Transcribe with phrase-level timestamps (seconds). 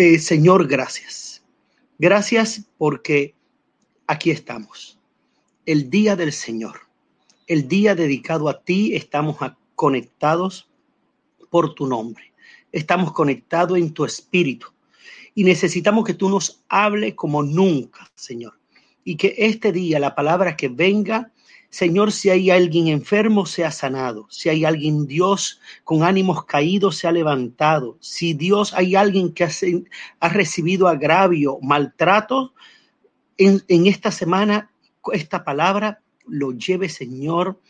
[0.00, 1.42] Eh, Señor, gracias.
[1.98, 3.34] Gracias porque
[4.06, 4.96] aquí estamos.
[5.66, 6.82] El día del Señor,
[7.48, 9.36] el día dedicado a ti, estamos
[9.74, 10.70] conectados
[11.50, 12.32] por tu nombre.
[12.70, 14.68] Estamos conectados en tu espíritu
[15.34, 18.56] y necesitamos que tú nos hable como nunca, Señor.
[19.02, 21.32] Y que este día la palabra que venga
[21.70, 24.26] Señor, si hay alguien enfermo, sea sanado.
[24.30, 27.98] Si hay alguien, Dios, con ánimos caídos, sea levantado.
[28.00, 32.54] Si Dios hay alguien que ha, recibido agravio, maltrato,
[33.36, 34.70] en, en esta semana,
[35.12, 37.60] esta palabra lo lleve, Señor,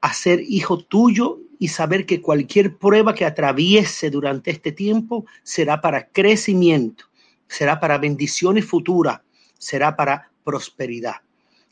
[0.00, 5.80] a ser hijo tuyo y saber que cualquier prueba que atraviese durante este tiempo será
[5.80, 7.06] para crecimiento,
[7.48, 9.20] será para bendiciones futuras,
[9.58, 11.16] será para prosperidad.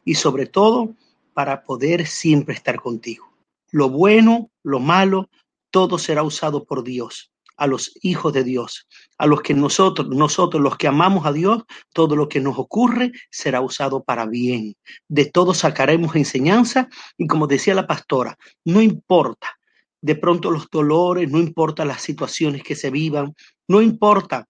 [0.04, 0.94] Y sobre todo,
[1.36, 3.30] para poder siempre estar contigo.
[3.70, 5.28] Lo bueno, lo malo,
[5.70, 10.62] todo será usado por Dios, a los hijos de Dios, a los que nosotros, nosotros
[10.62, 14.76] los que amamos a Dios, todo lo que nos ocurre será usado para bien.
[15.08, 19.58] De todo sacaremos enseñanza y como decía la pastora, no importa
[20.00, 23.34] de pronto los dolores, no importa las situaciones que se vivan,
[23.68, 24.48] no importa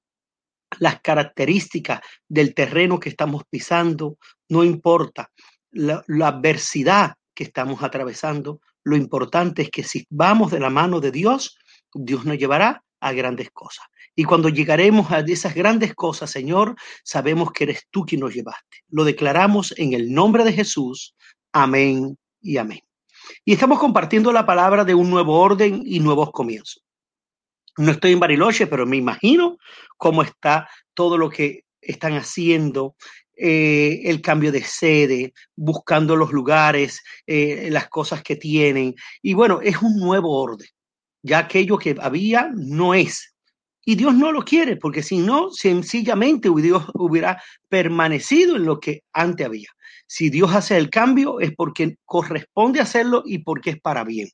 [0.78, 5.32] las características del terreno que estamos pisando, no importa
[5.76, 11.10] la, adversidad que estamos atravesando, lo importante es que si vamos de la mano de
[11.10, 11.58] Dios,
[11.92, 13.86] Dios nos llevará a grandes cosas.
[14.14, 18.78] Y cuando llegaremos a esas grandes cosas, Señor, sabemos que eres tú quien nos llevaste.
[18.88, 21.14] Lo declaramos en el nombre de Jesús.
[21.52, 22.80] Amén y amén.
[23.44, 26.82] Y estamos compartiendo la palabra de un nuevo orden y nuevos comienzos.
[27.76, 29.58] No estoy en Bariloche, pero me imagino
[29.98, 32.96] cómo está todo lo que están haciendo
[33.36, 38.94] eh, el cambio de sede, buscando los lugares, eh, las cosas que tienen.
[39.22, 40.68] Y bueno, es un nuevo orden.
[41.22, 43.34] Ya aquello que había no es.
[43.84, 49.02] Y Dios no lo quiere, porque si no, sencillamente Dios hubiera permanecido en lo que
[49.12, 49.68] antes había.
[50.06, 54.28] Si Dios hace el cambio es porque corresponde hacerlo y porque es para bien.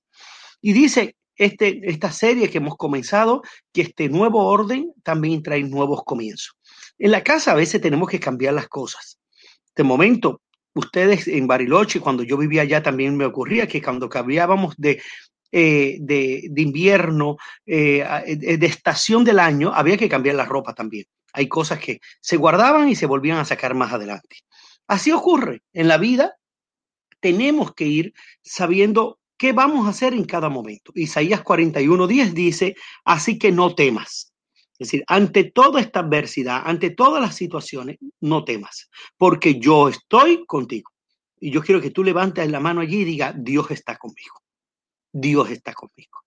[0.60, 3.42] Y dice este, esta serie que hemos comenzado
[3.72, 6.54] que este nuevo orden también trae nuevos comienzos.
[6.98, 9.18] En la casa a veces tenemos que cambiar las cosas.
[9.74, 10.42] De momento,
[10.74, 15.02] ustedes en Bariloche, cuando yo vivía allá, también me ocurría que cuando cambiábamos de,
[15.50, 17.36] eh, de, invierno,
[17.66, 21.04] eh, eh, de estación del año, había que cambiar la ropa también.
[21.34, 24.36] Hay cosas que se guardaban y se volvían a sacar más adelante.
[24.86, 26.36] Así ocurre en la vida.
[27.20, 30.92] Tenemos que ir sabiendo qué vamos a hacer en cada momento.
[30.94, 34.31] Isaías 41:10 dice, así que no temas.
[34.82, 40.90] Decir, ante toda esta adversidad, ante todas las situaciones, no temas, porque yo estoy contigo.
[41.40, 44.40] Y yo quiero que tú levantes la mano allí y diga, Dios está conmigo.
[45.12, 46.20] Dios está conmigo.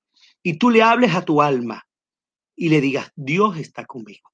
[0.44, 1.84] Y tú le hables a tu alma
[2.56, 4.30] y le digas, Dios está conmigo.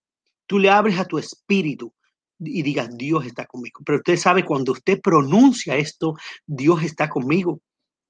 [0.45, 1.93] Tú le hables a tu espíritu
[2.39, 3.81] y digas, Dios está conmigo.
[3.85, 6.15] Pero usted sabe, cuando usted pronuncia esto,
[6.45, 7.61] Dios está conmigo.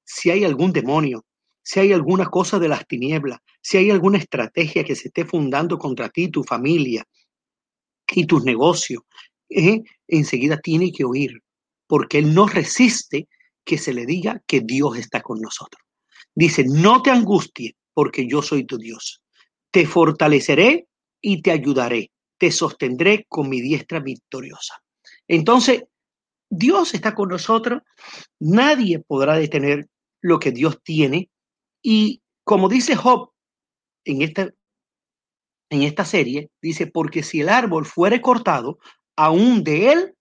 [0.04, 1.26] Si hay algún demonio,
[1.64, 5.78] si hay alguna cosa de las tinieblas, si hay alguna estrategia que se esté fundando
[5.78, 7.06] contra ti, tu familia
[8.14, 9.04] y tus negocios,
[9.50, 11.42] eh, enseguida tiene que oír,
[11.88, 13.28] porque Él no resiste
[13.64, 15.82] que se le diga que Dios está con nosotros.
[16.34, 19.22] Dice, no te angusties, porque yo soy tu Dios.
[19.70, 20.88] Te fortaleceré
[21.22, 22.12] y te ayudaré.
[22.38, 24.82] Te sostendré con mi diestra victoriosa.
[25.28, 25.84] Entonces,
[26.50, 27.82] Dios está con nosotros.
[28.40, 29.88] Nadie podrá detener
[30.22, 31.30] lo que Dios tiene
[31.82, 33.32] y como dice Job
[34.06, 34.50] en esta,
[35.70, 38.78] en esta serie, dice, porque si el árbol fuere cortado,
[39.16, 40.16] aún de él,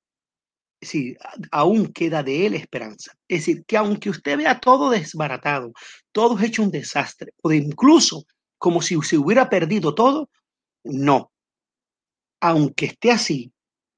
[0.81, 1.17] sí,
[1.51, 3.13] aún queda de él esperanza.
[3.29, 5.73] Es decir, que aunque usted vea todo desbaratado,
[6.13, 8.25] todo hecho un desastre, o incluso
[8.59, 10.29] como si se hubiera perdido todo,
[10.85, 11.33] no.
[12.41, 13.53] Aunque esté así,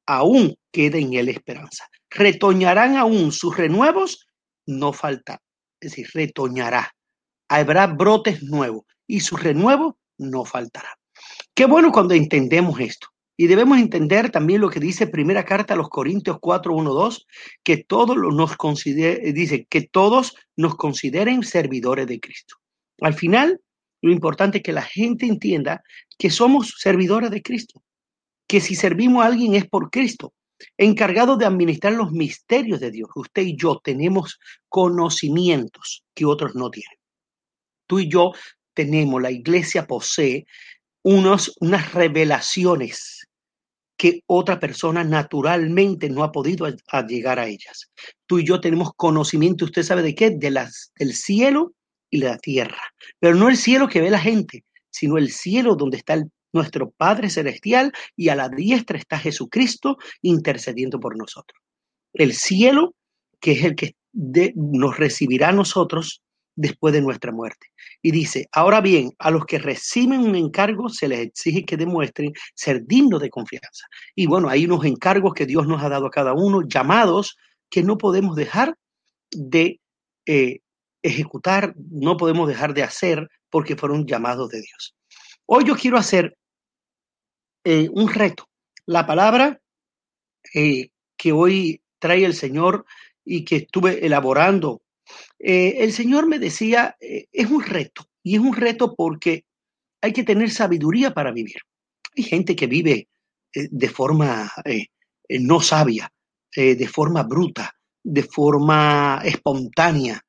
[0.07, 1.87] aún queda en él esperanza.
[2.11, 4.27] Retoñarán aún sus renuevos,
[4.67, 5.41] no falta.
[5.81, 6.95] Es decir, retoñará
[7.61, 10.99] habrá brotes nuevos y su renuevo no faltará.
[11.55, 13.09] Qué bueno cuando entendemos esto.
[13.37, 17.27] Y debemos entender también lo que dice primera carta a los Corintios 4, 1, 2,
[17.63, 22.57] que todos nos considere, dice que todos nos consideren servidores de Cristo.
[23.01, 23.61] Al final,
[24.01, 25.83] lo importante es que la gente entienda
[26.19, 27.83] que somos servidores de Cristo,
[28.47, 30.35] que si servimos a alguien es por Cristo,
[30.77, 33.11] encargado de administrar los misterios de Dios.
[33.15, 34.39] Usted y yo tenemos
[34.69, 37.02] conocimientos que otros no tienen
[37.93, 38.33] tú y yo
[38.73, 40.47] tenemos, la iglesia posee
[41.03, 43.29] unos, unas revelaciones
[43.99, 46.67] que otra persona naturalmente no ha podido
[47.07, 47.91] llegar a ellas.
[48.25, 50.31] Tú y yo tenemos conocimiento, ¿usted sabe de qué?
[50.31, 51.75] De las, del cielo
[52.09, 52.81] y la tierra.
[53.19, 56.17] Pero no el cielo que ve la gente, sino el cielo donde está
[56.55, 61.61] nuestro Padre Celestial, y a la diestra está Jesucristo intercediendo por nosotros.
[62.15, 62.95] El cielo,
[63.39, 63.97] que es el que
[64.55, 66.23] nos recibirá a nosotros
[66.55, 67.69] después de nuestra muerte.
[68.03, 72.33] Y dice, ahora bien, a los que reciben un encargo se les exige que demuestren
[72.55, 73.87] ser dignos de confianza.
[74.15, 77.37] Y bueno, hay unos encargos que Dios nos ha dado a cada uno, llamados
[77.71, 78.77] que no podemos dejar
[79.31, 79.81] de
[80.27, 80.61] eh,
[81.03, 84.95] ejecutar, no podemos dejar de hacer porque fueron llamados de Dios.
[85.47, 86.37] Hoy yo quiero hacer
[87.65, 88.49] eh, un reto.
[88.87, 89.61] La palabra
[90.55, 92.85] eh, que hoy trae el Señor
[93.25, 94.82] y que estuve elaborando,
[95.39, 98.07] el Señor me decía, es un reto.
[98.23, 99.45] Y es un reto porque
[100.01, 101.57] hay que tener sabiduría para vivir.
[102.17, 103.09] Hay gente que vive
[103.53, 104.51] de forma
[105.29, 106.13] no sabia,
[106.55, 110.23] de forma bruta, de forma espontánea,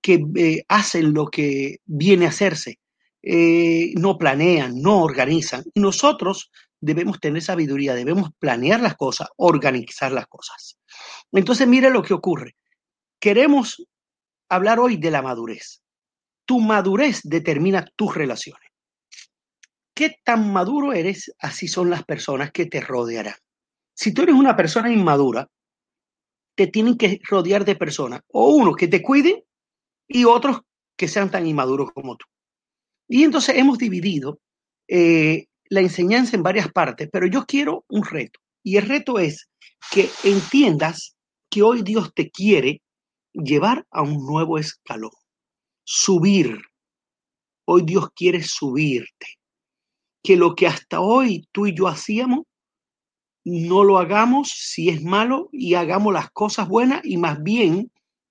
[0.00, 2.78] que eh, hacen lo que viene a hacerse,
[3.22, 5.64] eh, no planean, no organizan.
[5.74, 6.50] Y nosotros
[6.80, 10.78] debemos tener sabiduría, debemos planear las cosas, organizar las cosas.
[11.32, 12.54] Entonces, mire lo que ocurre.
[13.20, 13.84] Queremos
[14.48, 15.82] hablar hoy de la madurez.
[16.44, 18.68] Tu madurez determina tus relaciones.
[19.94, 21.34] ¿Qué tan maduro eres?
[21.38, 23.34] Así son las personas que te rodearán.
[23.94, 25.48] Si tú eres una persona inmadura,
[26.54, 29.44] te tienen que rodear de personas, o uno que te cuide
[30.08, 30.60] y otros
[30.96, 32.26] que sean tan inmaduros como tú.
[33.08, 34.40] Y entonces hemos dividido
[34.88, 38.40] eh, la enseñanza en varias partes, pero yo quiero un reto.
[38.62, 39.48] Y el reto es
[39.90, 41.16] que entiendas
[41.50, 42.82] que hoy Dios te quiere
[43.32, 45.10] llevar a un nuevo escalón,
[45.84, 46.58] subir.
[47.64, 49.26] Hoy Dios quiere subirte.
[50.22, 52.44] Que lo que hasta hoy tú y yo hacíamos,
[53.44, 57.90] no lo hagamos si es malo y hagamos las cosas buenas y más bien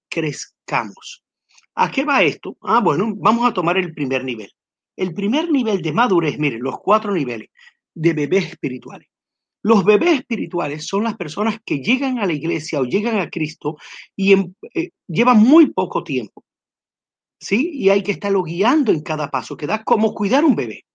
[0.09, 1.23] crezcamos.
[1.75, 2.57] ¿A qué va esto?
[2.61, 4.51] Ah, bueno, vamos a tomar el primer nivel.
[4.95, 7.49] El primer nivel de madurez, miren, los cuatro niveles
[7.93, 9.07] de bebés espirituales.
[9.67, 13.75] Los bebés espirituales son las personas que llegan a la iglesia o llegan a Cristo
[14.15, 14.31] y
[14.73, 16.45] eh, llevan muy poco tiempo.
[17.37, 17.71] ¿Sí?
[17.73, 20.85] Y hay que estarlo guiando en cada paso, que da como cuidar un bebé.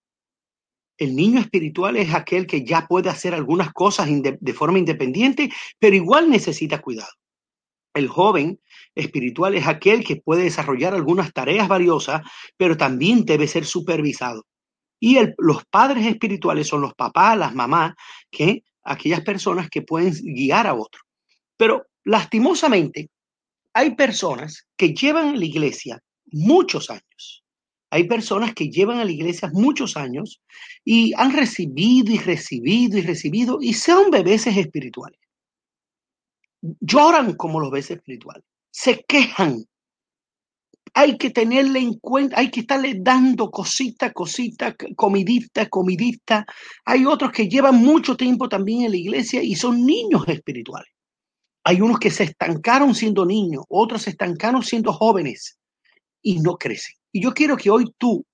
[0.96, 5.94] El niño espiritual es aquel que ya puede hacer algunas cosas de forma independiente, pero
[5.94, 7.12] igual necesita cuidado.
[7.92, 8.58] El joven
[8.94, 12.22] espiritual es aquel que puede desarrollar algunas tareas valiosas,
[12.56, 14.46] pero también debe ser supervisado.
[15.02, 17.94] Y los padres espirituales son los papás, las mamás,
[18.30, 21.02] que aquellas personas que pueden guiar a otros.
[21.56, 23.10] Pero lastimosamente,
[23.72, 27.42] hay personas que llevan a la iglesia muchos años
[27.92, 30.40] hay personas que llevan a la iglesia muchos años
[30.82, 35.20] y han recibido y recibido y recibido y son bebés espirituales.
[36.80, 39.66] Lloran como los bebés espirituales, se quejan.
[40.94, 46.44] Hay que tenerle en cuenta, hay que estarle dando cosita, cosita, comidita, comidita.
[46.84, 50.92] Hay otros que llevan mucho tiempo también en la iglesia y son niños espirituales.
[51.64, 55.58] Hay unos que se estancaron siendo niños, otros se estancaron siendo jóvenes
[56.20, 56.96] y no crecen.
[57.12, 58.24] Y yo quiero que hoy tú,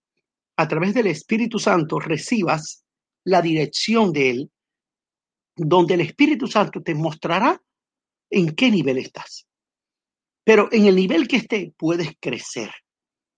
[0.56, 2.84] a través del Espíritu Santo, recibas
[3.24, 4.50] la dirección de Él,
[5.56, 7.60] donde el Espíritu Santo te mostrará
[8.30, 9.47] en qué nivel estás.
[10.48, 12.70] Pero en el nivel que esté, puedes crecer,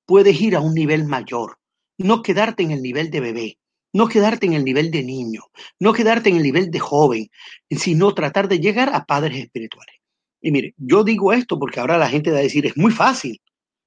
[0.06, 1.58] puedes ir a un nivel mayor,
[1.98, 3.58] no quedarte en el nivel de bebé,
[3.92, 5.42] no quedarte en el nivel de niño,
[5.80, 7.28] no quedarte en el nivel de joven,
[7.68, 9.96] sino tratar de llegar a padres espirituales.
[10.40, 13.42] Y mire, yo digo esto porque ahora la gente va a decir, es muy fácil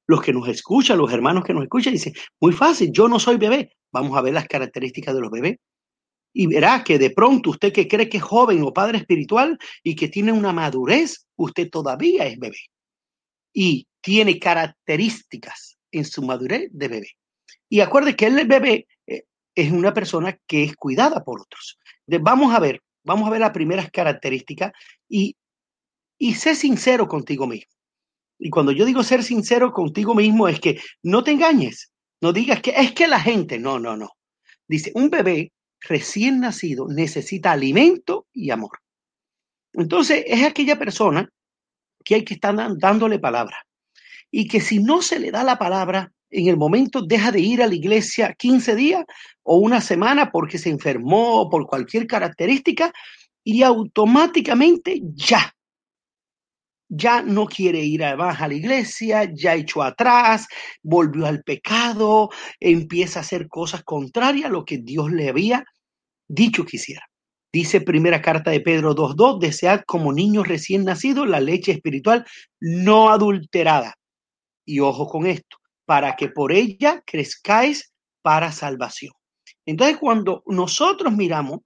[0.06, 3.38] los que nos escuchan, los hermanos que nos escuchan, dicen, muy fácil, yo no soy
[3.38, 3.72] bebé.
[3.94, 5.60] Vamos a ver las características de los bebés.
[6.34, 9.96] Y verá que de pronto usted que cree que es joven o padre espiritual y
[9.96, 12.58] que tiene una madurez, usted todavía es bebé.
[13.54, 17.12] Y tiene características en su madurez de bebé.
[17.70, 19.24] Y acuerde que el bebé eh,
[19.56, 21.80] es una persona que es cuidada por otros.
[22.08, 24.74] vamos a ver, vamos a ver las primeras características
[25.08, 25.36] y,
[26.18, 27.72] y sé sincero contigo mismo.
[28.40, 32.62] Y cuando yo digo ser sincero contigo mismo es que no te engañes, no digas
[32.62, 34.12] que es que la gente, no, no, no.
[34.68, 38.80] Dice, un bebé recién nacido necesita alimento y amor.
[39.74, 41.30] Entonces es aquella persona
[42.04, 43.58] que hay que estar dándole palabra.
[44.32, 47.62] Y que si no se le da la palabra, en el momento deja de ir
[47.62, 49.06] a la iglesia 15 días
[49.44, 52.92] o una semana porque se enfermó o por cualquier característica
[53.44, 55.54] y automáticamente ya
[56.96, 60.48] ya no quiere ir más a la iglesia, ya echó atrás,
[60.84, 62.30] volvió al pecado,
[62.60, 65.66] empieza a hacer cosas contrarias a lo que Dios le había
[66.28, 67.04] dicho que hiciera.
[67.54, 72.26] Dice primera carta de Pedro 2.2, desead como niños recién nacidos la leche espiritual
[72.60, 73.94] no adulterada.
[74.66, 77.94] Y ojo con esto, para que por ella crezcáis
[78.24, 79.14] para salvación.
[79.68, 81.60] Entonces, cuando nosotros miramos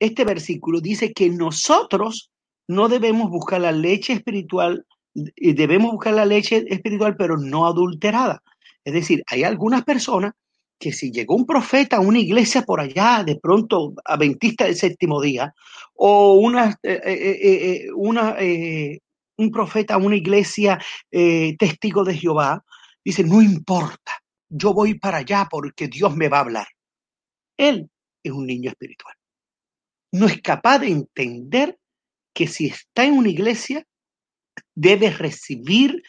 [0.00, 2.32] este versículo, dice que nosotros
[2.66, 8.42] no debemos buscar la leche espiritual, debemos buscar la leche espiritual, pero no adulterada.
[8.84, 10.32] Es decir, hay algunas personas
[10.78, 15.20] que si llegó un profeta a una iglesia por allá, de pronto adventista del séptimo
[15.20, 15.54] día,
[15.94, 18.36] o una, eh, eh, eh, una
[19.36, 20.78] un profeta a una iglesia
[21.10, 22.64] testigo de Jehová,
[23.04, 24.12] dice, no importa,
[24.48, 26.66] yo voy para allá porque Dios me va a hablar.
[27.56, 27.90] Él
[28.22, 29.14] es un niño espiritual.
[30.12, 31.78] No es capaz de entender
[32.32, 33.84] que si está en una iglesia,
[34.74, 36.02] debe recibir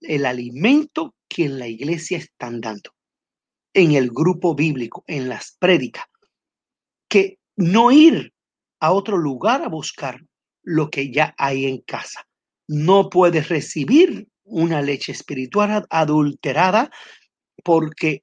[0.00, 2.90] el alimento que en la iglesia están dando,
[3.74, 6.04] en el grupo bíblico, en las prédicas,
[7.08, 8.32] que no ir
[8.80, 10.20] a otro lugar a buscar
[10.62, 12.26] lo que ya hay en casa.
[12.68, 16.90] No puedes recibir una leche espiritual adulterada
[17.64, 18.22] porque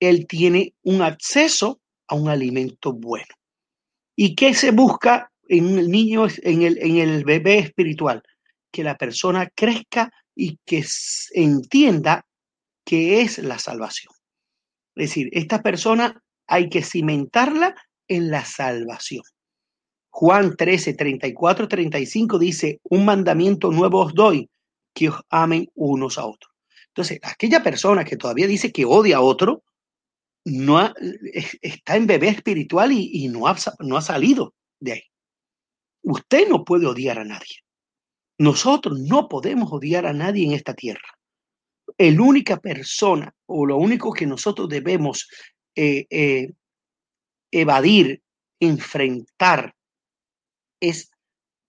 [0.00, 3.34] él tiene un acceso a un alimento bueno.
[4.16, 8.22] ¿Y qué se busca en el niño, en el, en el bebé espiritual?
[8.72, 10.84] Que la persona crezca y que
[11.32, 12.24] entienda
[12.84, 14.17] qué es la salvación.
[14.98, 17.76] Es decir, esta persona hay que cimentarla
[18.08, 19.22] en la salvación.
[20.10, 24.50] Juan 13, 34, 35 dice, un mandamiento nuevo os doy,
[24.92, 26.52] que os amen unos a otros.
[26.88, 29.62] Entonces, aquella persona que todavía dice que odia a otro,
[30.44, 30.92] no
[31.62, 35.02] está en bebé espiritual y, no, ha, no ha salido de ahí.
[36.02, 37.62] Usted no puede odiar a nadie.
[38.38, 41.17] Nosotros no podemos odiar a nadie en esta tierra.
[41.98, 45.28] El única persona o lo único que nosotros debemos
[45.74, 46.52] eh, eh,
[47.50, 48.22] evadir,
[48.60, 49.74] enfrentar,
[50.80, 51.10] es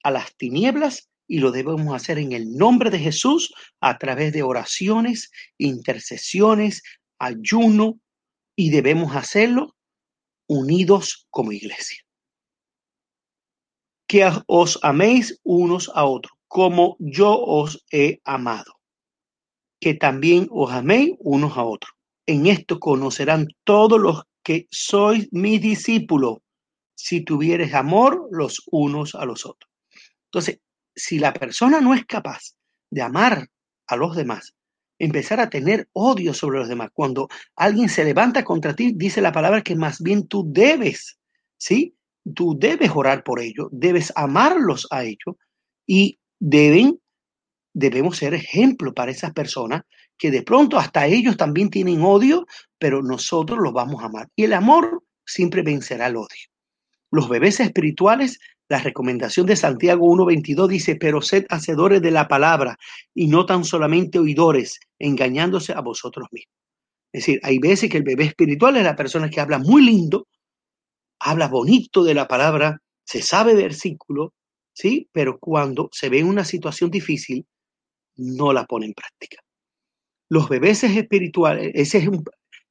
[0.03, 4.43] a las tinieblas y lo debemos hacer en el nombre de Jesús a través de
[4.43, 6.83] oraciones, intercesiones,
[7.19, 7.99] ayuno,
[8.55, 9.75] y debemos hacerlo
[10.47, 12.03] unidos como iglesia.
[14.07, 18.78] Que os améis unos a otros, como yo os he amado.
[19.79, 21.93] Que también os améis unos a otros.
[22.25, 26.37] En esto conocerán todos los que sois mis discípulos,
[26.95, 29.71] si tuvieres amor los unos a los otros.
[30.25, 30.59] Entonces,
[30.95, 32.55] si la persona no es capaz
[32.91, 33.47] de amar
[33.87, 34.53] a los demás,
[34.99, 36.89] empezar a tener odio sobre los demás.
[36.93, 41.17] Cuando alguien se levanta contra ti, dice la palabra que más bien tú debes,
[41.57, 41.95] ¿sí?
[42.35, 45.35] Tú debes orar por ellos, debes amarlos a ellos
[45.87, 46.99] y deben,
[47.73, 49.83] debemos ser ejemplo para esas personas
[50.17, 52.45] que de pronto hasta ellos también tienen odio,
[52.77, 54.27] pero nosotros los vamos a amar.
[54.35, 56.47] Y el amor siempre vencerá el odio.
[57.11, 62.77] Los bebés espirituales la recomendación de Santiago 1.22 dice, pero sed hacedores de la palabra
[63.15, 66.53] y no tan solamente oidores, engañándose a vosotros mismos.
[67.11, 70.27] Es decir, hay veces que el bebé espiritual es la persona que habla muy lindo,
[71.19, 74.35] habla bonito de la palabra, se sabe versículo,
[74.71, 75.09] ¿sí?
[75.11, 77.47] Pero cuando se ve en una situación difícil,
[78.19, 79.41] no la pone en práctica.
[80.29, 82.09] Los bebés espirituales, ese es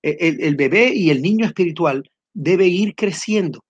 [0.03, 3.65] el, el bebé y el niño espiritual debe ir creciendo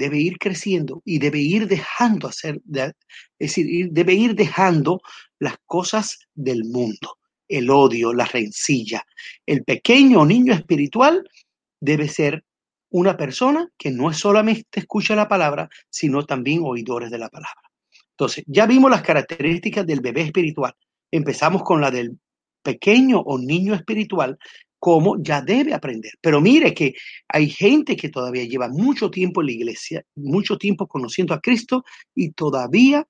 [0.00, 2.94] debe ir creciendo y debe ir dejando hacer, es
[3.38, 5.02] decir, debe ir dejando
[5.38, 7.18] las cosas del mundo,
[7.48, 9.04] el odio, la rencilla.
[9.44, 11.28] El pequeño niño espiritual
[11.80, 12.44] debe ser
[12.88, 17.70] una persona que no es solamente escucha la palabra, sino también oidores de la palabra.
[18.12, 20.74] Entonces, ya vimos las características del bebé espiritual.
[21.10, 22.18] Empezamos con la del
[22.62, 24.38] pequeño o niño espiritual,
[24.78, 26.12] cómo ya debe aprender.
[26.20, 26.94] Pero mire que
[27.28, 31.84] hay gente que todavía lleva mucho tiempo en la iglesia, mucho tiempo conociendo a Cristo
[32.14, 33.06] y todavía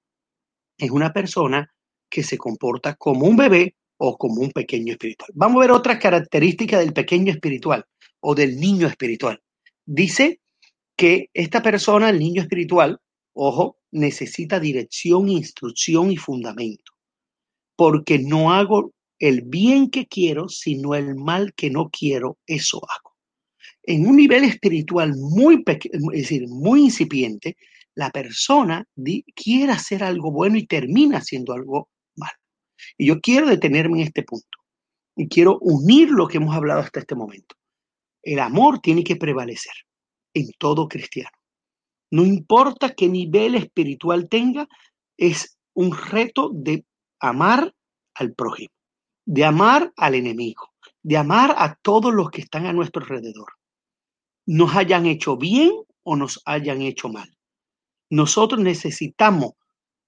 [0.77, 1.73] es una persona
[2.11, 5.31] que se comporta como un bebé o como un pequeño espiritual.
[5.35, 7.85] Vamos a ver otra característica del pequeño espiritual
[8.21, 9.41] o del niño espiritual.
[9.87, 10.41] Dice
[10.97, 12.99] que esta persona, el niño espiritual,
[13.33, 16.93] ojo, necesita dirección, instrucción y fundamento.
[17.81, 23.17] Porque no hago el bien que quiero, sino el mal que no quiero, eso hago.
[23.83, 27.57] En un nivel espiritual muy es decir, muy incipiente,
[27.95, 28.87] la persona
[29.35, 32.37] quiere hacer algo bueno y termina haciendo algo malo.
[32.99, 34.59] Y yo quiero detenerme en este punto
[35.17, 37.55] y quiero unir lo que hemos hablado hasta este momento.
[38.23, 39.73] El amor tiene que prevalecer
[40.35, 41.31] en todo cristiano.
[42.11, 44.69] No importa qué nivel espiritual tenga,
[45.17, 46.85] es un reto de
[47.21, 47.75] amar
[48.15, 48.71] al prójimo
[49.33, 50.73] de amar al enemigo,
[51.05, 53.53] de amar a todos los que están a nuestro alrededor,
[54.45, 55.71] nos hayan hecho bien
[56.03, 57.31] o nos hayan hecho mal.
[58.11, 59.53] Nosotros necesitamos,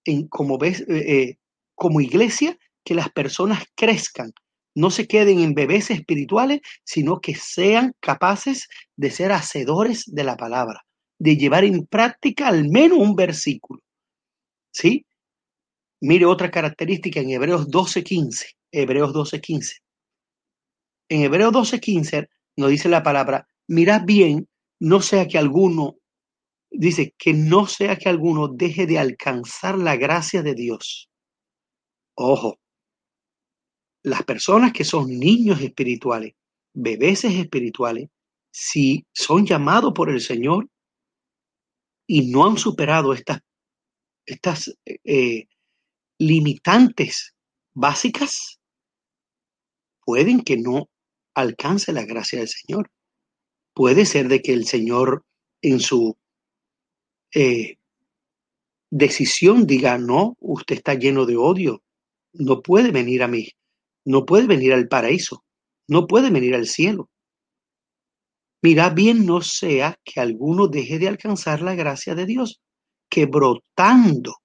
[0.05, 1.37] en, como ves, eh, eh,
[1.77, 4.33] como iglesia, que las personas crezcan
[4.75, 10.37] no se queden en bebés espirituales, sino que sean capaces de ser hacedores de la
[10.37, 10.85] palabra,
[11.21, 13.83] de llevar en práctica al menos un versículo.
[14.73, 15.07] ¿Sí?
[16.03, 18.57] Mire otra característica en Hebreos 12:15.
[18.73, 19.83] Hebreos 12:15.
[21.09, 24.49] En Hebreos 12:15 nos dice la palabra, mirad bien,
[24.81, 25.97] no sea que alguno,
[26.71, 31.09] dice, que no sea que alguno deje de alcanzar la gracia de Dios.
[32.17, 32.59] Ojo,
[34.03, 36.35] las personas que son niños espirituales,
[36.75, 38.09] bebés espirituales,
[38.51, 40.69] si son llamados por el Señor
[42.09, 43.39] y no han superado estas,
[44.27, 45.47] estas eh,
[46.23, 47.35] limitantes
[47.75, 48.61] básicas,
[50.05, 50.89] pueden que no
[51.35, 52.91] alcance la gracia del Señor.
[53.75, 55.25] Puede ser de que el Señor
[55.63, 56.17] en su
[57.35, 57.77] eh,
[58.91, 61.83] decisión diga, no, usted está lleno de odio,
[62.33, 63.49] no puede venir a mí,
[64.05, 65.45] no puede venir al paraíso,
[65.89, 67.09] no puede venir al cielo.
[68.63, 72.61] Mira bien no sea que alguno deje de alcanzar la gracia de Dios,
[73.09, 74.37] que brotando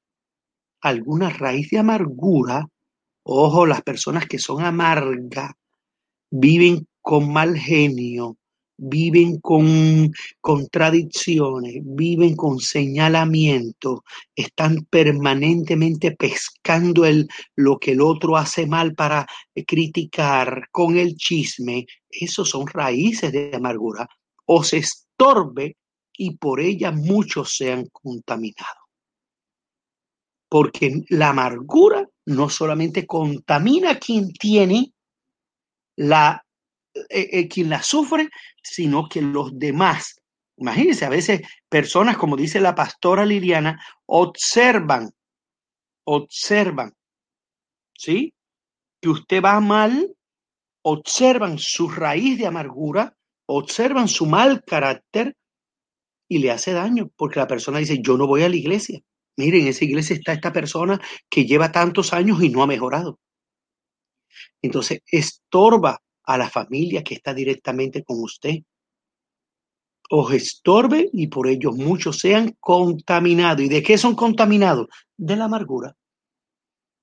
[0.90, 2.68] alguna raíz de amargura,
[3.24, 5.52] ojo, las personas que son amargas,
[6.30, 8.38] viven con mal genio,
[8.78, 14.04] viven con contradicciones, viven con señalamiento,
[14.36, 19.26] están permanentemente pescando el, lo que el otro hace mal para
[19.66, 21.86] criticar con el chisme.
[22.10, 24.08] Esos son raíces de amargura.
[24.46, 25.78] O se estorbe
[26.18, 28.87] y por ella muchos sean contaminados.
[30.50, 34.94] Porque la amargura no solamente contamina a quien tiene
[35.96, 36.44] la
[37.10, 38.30] eh, eh, quien la sufre,
[38.64, 40.22] sino que los demás.
[40.58, 45.12] Imagínense, a veces personas, como dice la pastora Liliana, observan,
[46.06, 46.94] observan,
[47.94, 48.34] ¿sí?
[49.00, 50.16] Que usted va mal,
[50.82, 55.36] observan su raíz de amargura, observan su mal carácter
[56.28, 59.00] y le hace daño, porque la persona dice, yo no voy a la iglesia.
[59.38, 63.20] Miren, en esa iglesia está esta persona que lleva tantos años y no ha mejorado.
[64.62, 68.58] Entonces, estorba a la familia que está directamente con usted.
[70.10, 73.62] Os estorbe y por ello muchos sean contaminados.
[73.62, 74.88] ¿Y de qué son contaminados?
[75.16, 75.96] De la amargura.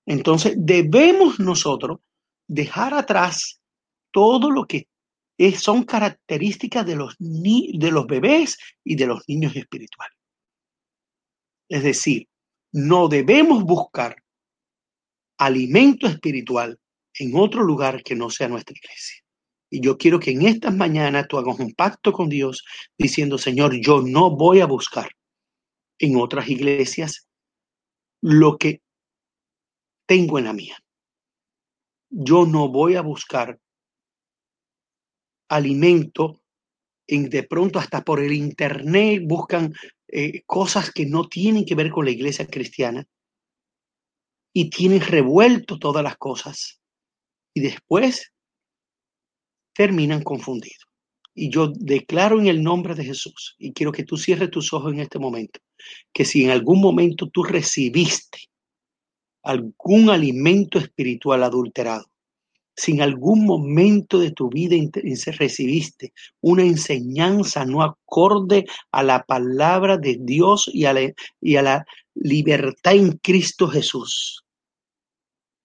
[0.06, 2.00] Entonces debemos nosotros
[2.46, 3.60] dejar atrás
[4.10, 4.88] todo lo que
[5.56, 10.16] son características de los, de los bebés y de los niños espirituales.
[11.68, 12.28] Es decir,
[12.72, 14.16] no debemos buscar
[15.38, 16.78] alimento espiritual
[17.18, 19.22] en otro lugar que no sea nuestra iglesia.
[19.70, 22.64] Y yo quiero que en estas mañanas tú hagas un pacto con Dios
[22.98, 25.10] diciendo, Señor, yo no voy a buscar
[25.98, 27.28] en otras iglesias
[28.20, 28.82] lo que
[30.06, 30.76] tengo en la mía.
[32.10, 33.58] Yo no voy a buscar
[35.48, 36.40] alimento
[37.06, 39.74] en de pronto hasta por el internet buscan
[40.08, 43.06] eh, cosas que no tienen que ver con la iglesia cristiana
[44.52, 46.80] y tienen revuelto todas las cosas
[47.54, 48.32] y después
[49.74, 50.88] terminan confundidos.
[51.34, 54.92] Y yo declaro en el nombre de Jesús, y quiero que tú cierres tus ojos
[54.92, 55.58] en este momento,
[56.12, 58.38] que si en algún momento tú recibiste
[59.42, 62.06] algún alimento espiritual adulterado,
[62.76, 64.76] si en algún momento de tu vida
[65.38, 71.62] recibiste una enseñanza no acorde a la palabra de Dios y a la, y a
[71.62, 74.44] la libertad en Cristo Jesús,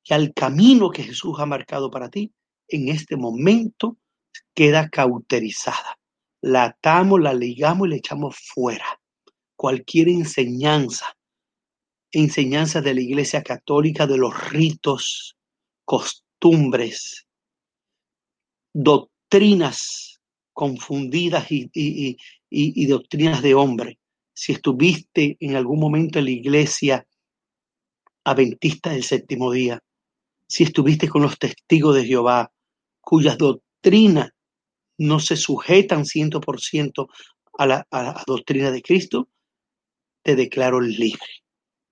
[0.10, 2.32] al camino que Jesús ha marcado para ti,
[2.68, 3.98] en este momento
[4.54, 5.98] queda cauterizada.
[6.42, 9.00] La atamos, la ligamos y le echamos fuera.
[9.56, 11.06] Cualquier enseñanza,
[12.12, 15.36] enseñanza de la Iglesia Católica, de los ritos,
[15.86, 16.29] costumbres,
[18.74, 20.20] doctrinas
[20.54, 21.70] confundidas y,
[22.50, 24.00] y doctrinas de hombre.
[24.34, 27.08] Si estuviste en algún momento en la iglesia
[28.24, 29.82] adventista del séptimo día,
[30.48, 32.52] si estuviste con los testigos de Jehová,
[33.02, 34.32] cuyas doctrinas
[34.98, 37.08] no se sujetan 100%
[37.58, 39.30] a la, a la doctrina de Cristo,
[40.24, 41.28] te declaro libre.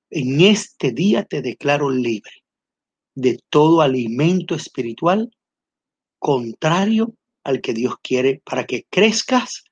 [0.09, 2.43] En este día te declaro libre
[3.17, 5.35] de todo alimento espiritual
[6.19, 9.63] contrario al que Dios quiere para que crezcas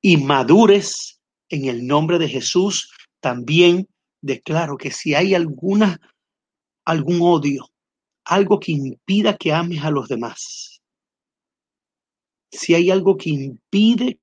[0.00, 2.90] y madures en el nombre de Jesús.
[3.20, 3.86] También
[4.22, 6.00] declaro que si hay alguna
[6.86, 7.68] algún odio,
[8.24, 10.80] algo que impida que ames a los demás,
[12.50, 14.20] si hay algo que impide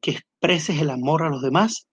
[0.00, 1.86] que expreses el amor a los demás,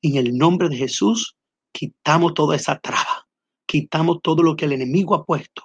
[0.00, 1.34] en el nombre de Jesús,
[1.72, 3.17] quitamos toda esa traba,
[3.68, 5.64] quitamos todo lo que el enemigo ha puesto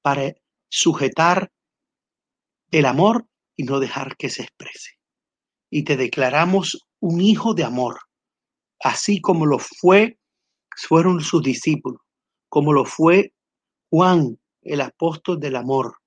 [0.00, 0.34] para
[0.68, 1.52] sujetar
[2.72, 4.92] el amor y no dejar que se exprese.
[5.70, 8.00] Y te declaramos un hijo de amor,
[8.80, 10.18] así como lo fue,
[10.76, 12.00] fueron sus discípulos,
[12.48, 13.34] como lo fue
[13.90, 15.98] Juan, el apóstol del amor,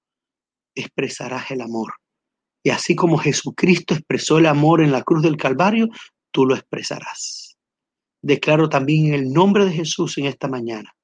[0.73, 1.93] expresarás el amor.
[2.63, 5.89] Y así como Jesucristo expresó el amor en la cruz del Calvario,
[6.31, 7.55] tú lo expresarás.
[8.23, 10.95] Declaro también en el nombre de Jesús en esta mañana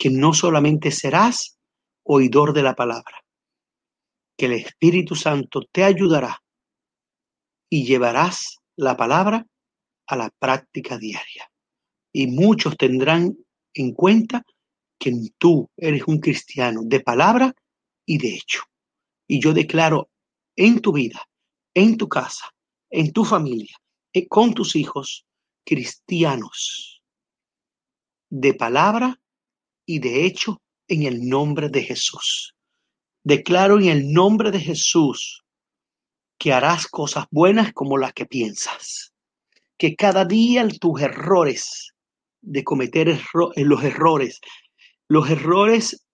[0.00, 1.58] que no solamente serás
[2.04, 3.22] oidor de la palabra,
[4.34, 6.42] que el Espíritu Santo te ayudará
[7.68, 9.46] y llevarás la palabra
[10.06, 11.52] a la práctica diaria.
[12.14, 13.36] Y muchos tendrán
[13.74, 14.42] en cuenta
[14.98, 17.54] que tú eres un cristiano de palabra
[18.06, 18.62] y de hecho.
[19.28, 20.08] Y yo declaro
[20.56, 21.28] en tu vida,
[21.74, 22.46] en tu casa,
[22.88, 23.76] en tu familia,
[24.14, 25.26] eh, con tus hijos,
[25.62, 27.02] cristianos
[28.30, 29.19] de palabra
[29.90, 32.54] y de hecho en el nombre de Jesús.
[33.24, 35.44] Declaro en el nombre de Jesús
[36.38, 39.12] que harás cosas buenas como las que piensas.
[39.76, 41.92] Que cada día tus errores
[42.40, 43.18] de cometer eh,
[43.64, 44.40] los errores,
[45.08, 46.06] los errores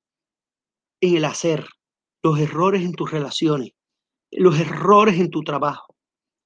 [1.02, 1.66] en el hacer,
[2.22, 3.72] los errores en tus relaciones,
[4.30, 5.94] los errores en tu trabajo,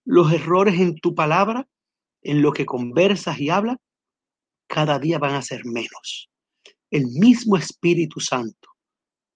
[0.04, 1.68] los errores en tu palabra,
[2.22, 3.76] en lo que conversas y hablas,
[4.66, 6.29] cada día van a ser menos.
[6.90, 8.70] El mismo Espíritu Santo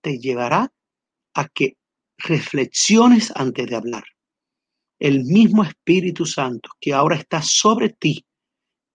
[0.03, 0.73] te llevará
[1.35, 1.77] a que
[2.19, 4.05] reflexiones antes de hablar.
[4.99, 8.25] El mismo Espíritu Santo que ahora está sobre ti,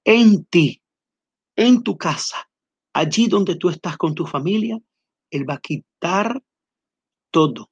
[0.04, 0.82] en ti,
[1.56, 2.50] en tu casa,
[2.94, 4.80] allí donde tú estás con tu familia,
[5.30, 6.42] Él va a quitar
[7.32, 7.70] todo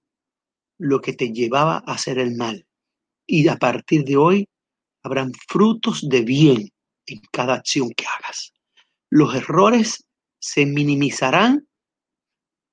[0.77, 2.65] lo que te llevaba a hacer el mal.
[3.25, 4.49] Y a partir de hoy
[5.03, 6.69] habrán frutos de bien
[7.05, 8.53] en cada acción que hagas.
[9.09, 10.06] Los errores
[10.39, 11.67] se minimizarán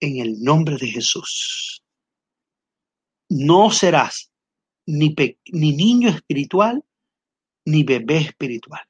[0.01, 1.83] en el nombre de Jesús.
[3.29, 4.31] No serás
[4.87, 5.15] ni,
[5.53, 6.85] ni niño espiritual
[7.65, 8.83] ni bebé espiritual.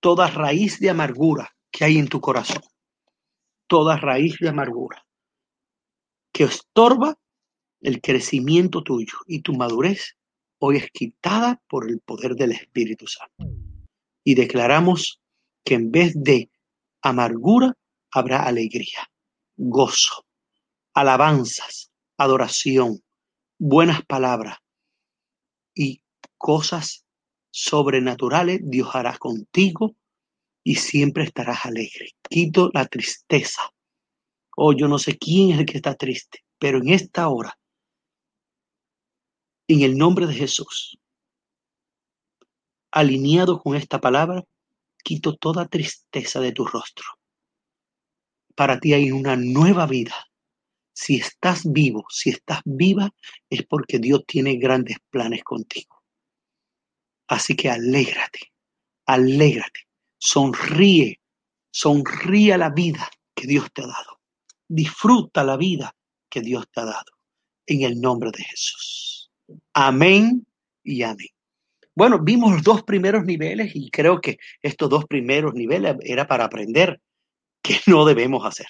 [0.00, 2.62] Toda raíz de amargura que hay en tu corazón,
[3.66, 5.06] toda raíz de amargura
[6.32, 7.18] que estorba
[7.80, 10.16] el crecimiento tuyo y tu madurez
[10.58, 13.46] hoy es quitada por el poder del Espíritu Santo.
[14.22, 15.20] Y declaramos
[15.64, 16.50] que en vez de
[17.00, 17.74] amargura
[18.16, 19.10] habrá alegría,
[19.56, 20.24] gozo,
[20.94, 23.02] alabanzas, adoración,
[23.58, 24.58] buenas palabras
[25.74, 26.02] y
[26.38, 27.04] cosas
[27.50, 29.94] sobrenaturales Dios hará contigo
[30.64, 32.12] y siempre estarás alegre.
[32.28, 33.62] Quito la tristeza.
[34.56, 37.56] Oh, yo no sé quién es el que está triste, pero en esta hora
[39.68, 40.98] en el nombre de Jesús,
[42.92, 44.44] alineado con esta palabra,
[45.02, 47.04] quito toda tristeza de tu rostro.
[48.56, 50.16] Para ti hay una nueva vida.
[50.92, 53.12] Si estás vivo, si estás viva,
[53.50, 56.02] es porque Dios tiene grandes planes contigo.
[57.28, 58.52] Así que alégrate,
[59.04, 59.80] alégrate,
[60.16, 61.20] sonríe,
[61.70, 64.20] sonríe la vida que Dios te ha dado.
[64.66, 65.94] Disfruta la vida
[66.30, 67.12] que Dios te ha dado.
[67.66, 69.30] En el nombre de Jesús.
[69.74, 70.46] Amén
[70.82, 71.28] y amén.
[71.94, 76.44] Bueno, vimos los dos primeros niveles y creo que estos dos primeros niveles era para
[76.44, 77.00] aprender
[77.66, 78.66] que no debemos hacer.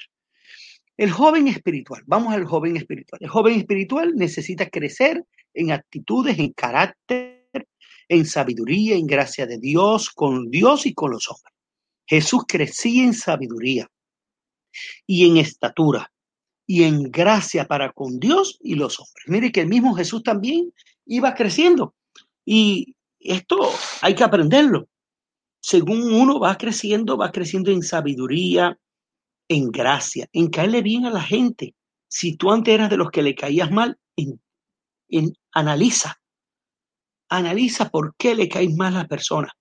[0.96, 3.20] El joven espiritual, vamos al joven espiritual.
[3.22, 7.68] El joven espiritual necesita crecer en actitudes, en carácter,
[8.08, 11.54] en sabiduría, en gracia de Dios, con Dios y con los hombres.
[12.06, 13.90] Jesús crecía en sabiduría
[15.06, 16.10] y en estatura
[16.66, 19.24] y en gracia para con Dios y los hombres.
[19.26, 20.72] Mire que el mismo Jesús también
[21.04, 21.94] iba creciendo.
[22.44, 23.70] Y esto
[24.02, 24.88] hay que aprenderlo.
[25.60, 28.78] Según uno va creciendo, va creciendo en sabiduría,
[29.48, 31.74] en gracia, en caerle bien a la gente.
[32.08, 36.20] Si tú antes eras de los que le caías mal, en, analiza.
[37.28, 39.52] Analiza por qué le caes mal a la persona.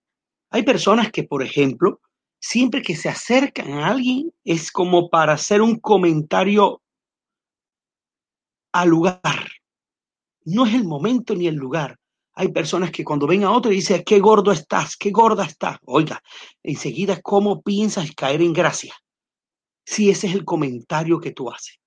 [0.52, 2.00] Hay personas que, por ejemplo,
[2.40, 6.82] siempre que se acercan a alguien es como para hacer un comentario
[8.72, 9.50] al lugar.
[10.44, 11.98] No es el momento ni el lugar.
[12.34, 15.78] Hay personas que cuando ven a otro y dicen, qué gordo estás, qué gorda estás.
[15.86, 16.22] Oiga,
[16.62, 18.94] enseguida, ¿cómo piensas caer en gracia?
[19.86, 21.80] Si ese es el comentario que tú haces.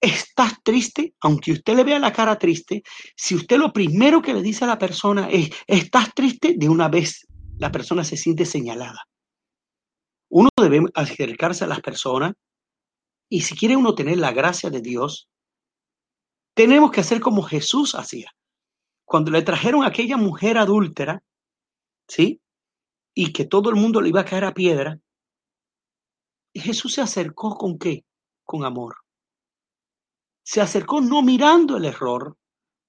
[0.00, 2.82] Estás triste, aunque usted le vea la cara triste,
[3.16, 6.88] si usted lo primero que le dice a la persona es, estás triste, de una
[6.88, 7.26] vez
[7.58, 9.08] la persona se siente señalada.
[10.28, 12.34] Uno debe acercarse a las personas
[13.28, 15.28] y si quiere uno tener la gracia de Dios,
[16.54, 18.30] tenemos que hacer como Jesús hacía.
[19.04, 21.22] Cuando le trajeron a aquella mujer adúltera,
[22.08, 22.40] ¿sí?
[23.14, 24.98] Y que todo el mundo le iba a caer a piedra,
[26.60, 28.04] Jesús se acercó con qué?
[28.44, 28.96] Con amor.
[30.42, 32.36] se acercó no mirando el error,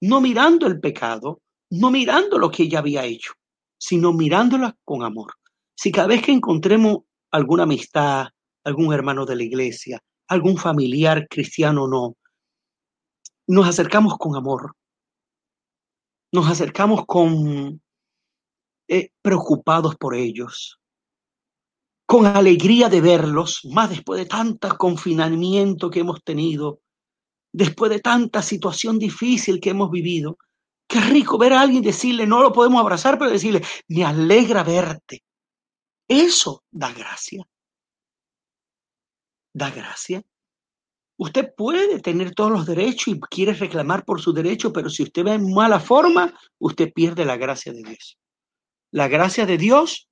[0.00, 3.32] no mirando el pecado, no mirando lo que ella había hecho,
[3.76, 5.34] sino mirándola con amor.
[5.74, 6.98] Si cada vez que encontremos
[7.32, 8.28] alguna amistad,
[8.64, 12.16] algún hermano de la iglesia, algún familiar cristiano o no,
[13.48, 14.76] nos acercamos con amor,
[16.32, 17.80] nos acercamos con
[18.86, 20.77] eh, preocupados por ellos,
[22.08, 26.80] con alegría de verlos, más después de tanto confinamiento que hemos tenido,
[27.52, 30.38] después de tanta situación difícil que hemos vivido.
[30.88, 35.22] Qué rico ver a alguien decirle, no lo podemos abrazar, pero decirle, me alegra verte.
[36.08, 37.46] Eso da gracia.
[39.52, 40.22] Da gracia.
[41.18, 45.26] Usted puede tener todos los derechos y quiere reclamar por su derecho, pero si usted
[45.26, 48.18] va en mala forma, usted pierde la gracia de Dios.
[48.92, 50.07] La gracia de Dios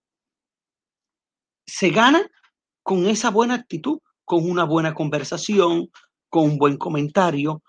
[1.67, 2.29] se gana
[2.83, 5.89] con esa buena actitud, con una buena conversación,
[6.29, 7.63] con un buen comentario,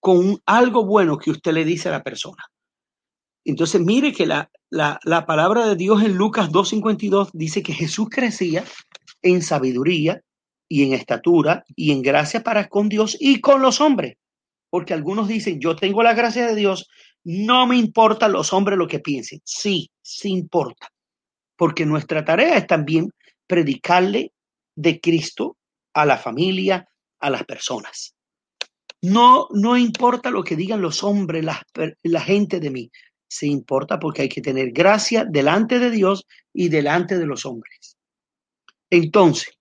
[0.00, 2.44] con algo bueno que usted le dice a la persona.
[3.44, 8.08] Entonces, mire que la, la, la palabra de Dios en Lucas 2.52 dice que Jesús
[8.10, 8.64] crecía
[9.22, 10.20] en sabiduría
[10.68, 14.16] y en estatura y en gracia para con Dios y con los hombres.
[14.70, 16.88] Porque algunos dicen, yo tengo la gracia de Dios,
[17.22, 19.40] no me importa los hombres lo que piensen.
[19.44, 20.88] Sí, sí importa.
[21.56, 23.10] Porque nuestra tarea es también
[23.46, 24.32] predicarle
[24.76, 25.56] de Cristo
[25.94, 26.88] a la familia,
[27.20, 28.14] a las personas.
[29.02, 32.90] No, no importa lo que digan los hombres, la, gente de mí.
[33.28, 37.96] Se importa porque hay que tener gracia delante de Dios y delante de los hombres.
[38.90, 39.58] Entonces,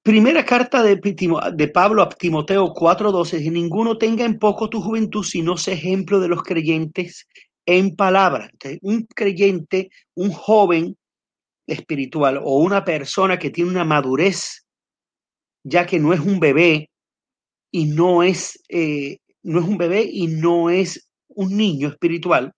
[0.00, 5.22] Primera carta de, de Pablo a Timoteo 4:12 dice, ninguno tenga en poco tu juventud,
[5.22, 7.28] sino sea ejemplo de los creyentes
[7.66, 8.50] en palabra.
[8.80, 10.96] un creyente, un joven
[11.68, 14.66] espiritual o una persona que tiene una madurez,
[15.62, 16.90] ya que no es un bebé
[17.70, 22.52] y no es, eh, no es un bebé y no es un niño espiritual,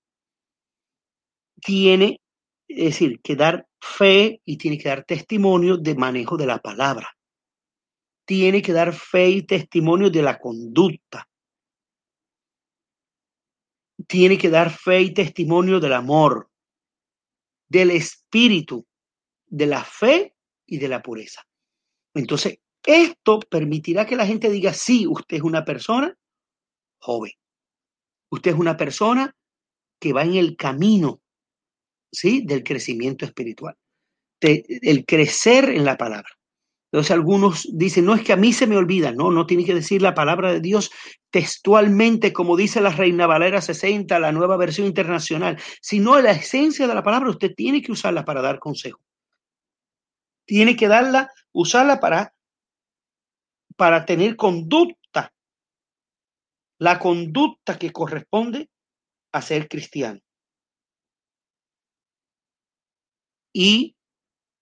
[1.61, 2.20] tiene,
[2.66, 7.11] es decir, que dar fe y tiene que dar testimonio de manejo de la palabra
[8.31, 11.29] tiene que dar fe y testimonio de la conducta.
[14.07, 16.49] Tiene que dar fe y testimonio del amor,
[17.68, 18.87] del espíritu,
[19.50, 20.34] de la fe
[20.66, 21.42] y de la pureza.
[22.14, 26.16] Entonces, esto permitirá que la gente diga, sí, usted es una persona
[26.98, 27.32] joven.
[28.30, 29.36] Usted es una persona
[30.00, 31.20] que va en el camino,
[32.10, 32.42] ¿sí?
[32.42, 33.76] Del crecimiento espiritual,
[34.40, 36.30] el crecer en la palabra.
[36.92, 39.74] Entonces algunos dicen, no es que a mí se me olvida, no, no tiene que
[39.74, 40.90] decir la palabra de Dios
[41.30, 46.94] textualmente como dice la Reina Valera 60, la nueva versión internacional, sino la esencia de
[46.94, 49.00] la palabra, usted tiene que usarla para dar consejo.
[50.50, 52.34] Tiene que darla, usarla para,
[53.76, 55.32] para tener conducta,
[56.80, 58.68] la conducta que corresponde
[59.30, 60.18] a ser cristiano.
[63.54, 63.94] Y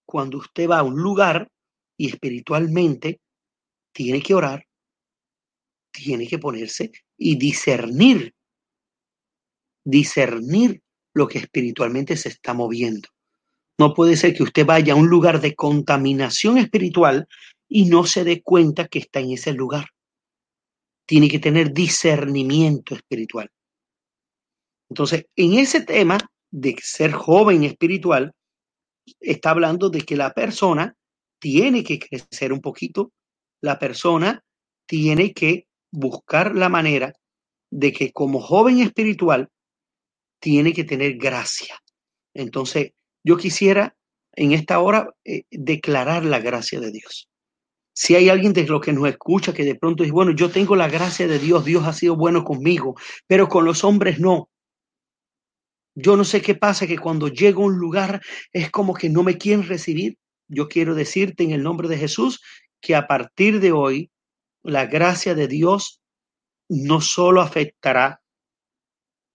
[0.06, 1.50] cuando usted va a un lugar,
[1.96, 3.22] y espiritualmente
[3.90, 4.66] tiene que orar,
[5.90, 8.34] tiene que ponerse y discernir,
[9.86, 10.82] discernir
[11.14, 13.08] lo que espiritualmente se está moviendo.
[13.78, 17.28] No puede ser que usted vaya a un lugar de contaminación espiritual
[17.68, 19.86] y no se dé cuenta que está en ese lugar.
[21.06, 23.50] Tiene que tener discernimiento espiritual.
[24.90, 26.18] Entonces, en ese tema
[26.50, 28.32] de ser joven espiritual,
[29.20, 30.94] está hablando de que la persona
[31.38, 33.12] tiene que crecer un poquito,
[33.60, 34.42] la persona
[34.86, 37.12] tiene que buscar la manera
[37.70, 39.48] de que como joven espiritual
[40.40, 41.78] tiene que tener gracia.
[42.34, 42.92] Entonces,
[43.24, 43.96] yo quisiera
[44.34, 47.28] en esta hora eh, declarar la gracia de Dios.
[47.94, 50.76] Si hay alguien de los que nos escucha que de pronto dice, bueno, yo tengo
[50.76, 52.94] la gracia de Dios, Dios ha sido bueno conmigo,
[53.26, 54.48] pero con los hombres no.
[55.96, 59.24] Yo no sé qué pasa, que cuando llego a un lugar es como que no
[59.24, 60.16] me quieren recibir
[60.48, 62.40] yo quiero decirte en el nombre de Jesús
[62.80, 64.10] que a partir de hoy
[64.62, 66.00] la gracia de Dios
[66.68, 68.20] no solo afectará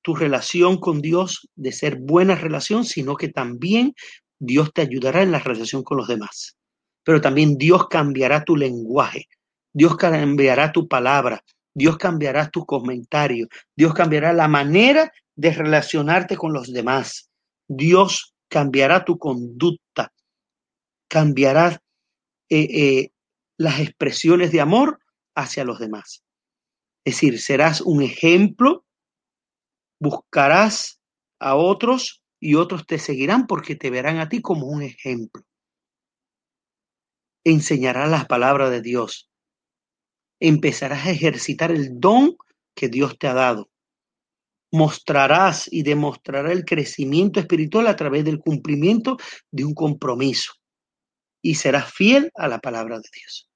[0.03, 3.95] tu relación con Dios de ser buena relación, sino que también
[4.39, 6.57] Dios te ayudará en la relación con los demás.
[7.03, 9.27] Pero también Dios cambiará tu lenguaje,
[9.73, 16.53] Dios cambiará tu palabra, Dios cambiará tu comentario, Dios cambiará la manera de relacionarte con
[16.53, 17.29] los demás.
[17.67, 20.13] Dios cambiará tu conducta,
[21.07, 21.79] cambiarás
[22.49, 23.11] eh, eh,
[23.57, 24.99] las expresiones de amor
[25.35, 26.23] hacia los demás.
[27.05, 28.85] Es decir, serás un ejemplo,
[30.03, 31.01] buscarás
[31.39, 35.43] a otros y otros te seguirán porque te verán a ti como un ejemplo.
[37.45, 39.29] Enseñarás las palabras de Dios.
[40.41, 42.35] empezarás a ejercitar el don
[42.75, 43.69] que Dios te ha dado.
[44.73, 49.15] Mostrarás y demostrarás el crecimiento espiritual a través del cumplimiento
[49.51, 50.51] de un compromiso
[51.41, 53.49] y serás fiel a la palabra de Dios.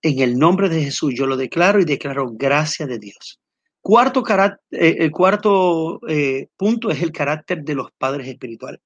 [0.00, 3.40] En el nombre de Jesús yo lo declaro y declaro gracia de Dios.
[3.84, 4.24] Cuarto
[4.70, 8.80] eh, el cuarto eh, punto es el carácter de los padres espirituales.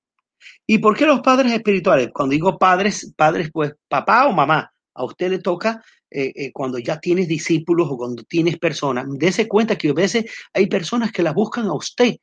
[0.67, 2.11] ¿Y por qué los padres espirituales?
[2.13, 4.73] Cuando digo padres, padres, pues papá o mamá.
[4.95, 9.07] A usted le toca eh, cuando ya tienes discípulos o cuando tienes personas.
[9.11, 12.17] Dese cuenta que a veces hay personas que la buscan a usted.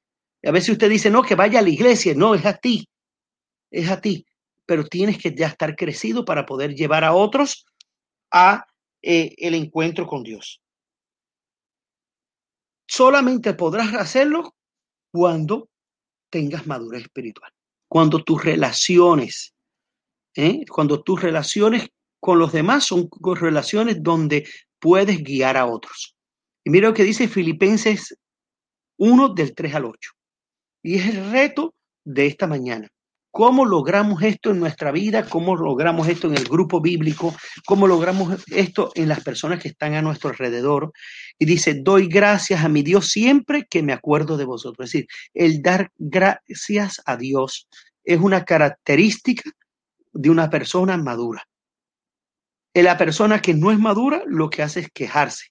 [0.43, 2.13] A veces usted dice, no, que vaya a la iglesia.
[2.13, 2.89] No, es a ti.
[3.71, 4.25] Es a ti.
[4.65, 7.65] Pero tienes que ya estar crecido para poder llevar a otros
[8.33, 8.65] a
[9.01, 10.59] el encuentro con Dios
[12.87, 14.55] solamente podrás hacerlo
[15.11, 15.69] cuando
[16.29, 17.51] tengas madurez espiritual,
[17.87, 19.53] cuando tus relaciones,
[20.35, 20.65] ¿eh?
[20.67, 24.47] cuando tus relaciones con los demás son relaciones donde
[24.79, 26.15] puedes guiar a otros.
[26.63, 28.17] Y mira lo que dice Filipenses
[28.97, 30.11] 1 del 3 al 8.
[30.83, 32.89] Y es el reto de esta mañana.
[33.35, 35.25] ¿Cómo logramos esto en nuestra vida?
[35.27, 37.35] ¿Cómo logramos esto en el grupo bíblico?
[37.65, 40.93] ¿Cómo logramos esto en las personas que están a nuestro alrededor?
[41.37, 44.85] Y dice, doy gracias a mi Dios siempre que me acuerdo de vosotros.
[44.87, 47.67] Es decir, el dar gracias a Dios
[48.05, 49.51] es una característica
[50.13, 51.43] de una persona madura.
[52.73, 55.47] La persona que no es madura lo que hace es quejarse.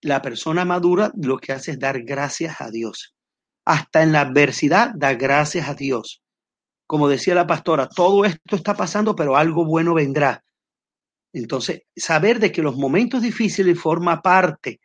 [0.00, 3.14] La persona madura lo que hace es dar gracias a Dios.
[3.66, 6.22] Hasta en la adversidad da gracias a Dios
[6.88, 10.42] como decía la pastora, todo esto está pasando, pero algo bueno vendrá.
[11.34, 14.80] Entonces, saber de que los momentos difíciles forma parte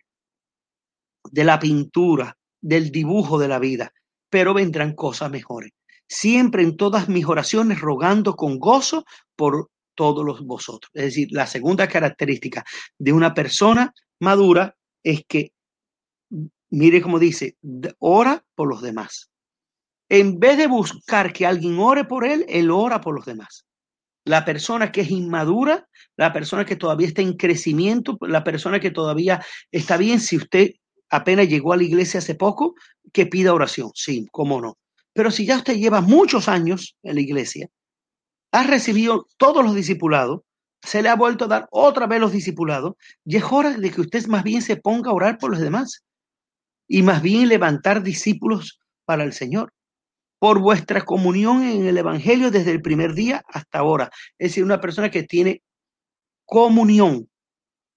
[1.32, 3.94] de la pintura, del dibujo de la vida,
[4.30, 5.72] pero vendrán cosas mejores.
[6.06, 9.06] Siempre en todas mis oraciones rogando con gozo
[9.38, 10.92] por todos los vosotros.
[10.94, 12.66] Es decir, la segunda característica
[13.00, 15.54] de una persona madura es que,
[16.70, 17.56] mire cómo dice,
[18.00, 19.30] ora por los demás.
[20.14, 23.66] En vez de buscar que alguien ore por él, él ora por los demás.
[24.26, 28.92] La persona que es inmadura, la persona que todavía está en crecimiento, la persona que
[28.92, 30.74] todavía está bien, si usted
[31.10, 32.76] apenas llegó a la iglesia hace poco,
[33.12, 33.90] que pida oración.
[33.96, 34.78] Sí, cómo no.
[35.14, 37.70] Pero si ya usted lleva muchos años en la iglesia,
[38.52, 40.42] ha recibido todos los discipulados,
[40.84, 42.94] se le ha vuelto a dar otra vez los discipulados,
[43.26, 46.04] y es hora de que usted más bien se ponga a orar por los demás
[46.88, 49.74] y más bien levantar discípulos para el Señor
[50.44, 54.12] por vuestra comunión en el Evangelio desde el primer día hasta ahora.
[54.38, 55.64] Es decir, una persona que tiene
[56.44, 57.30] comunión,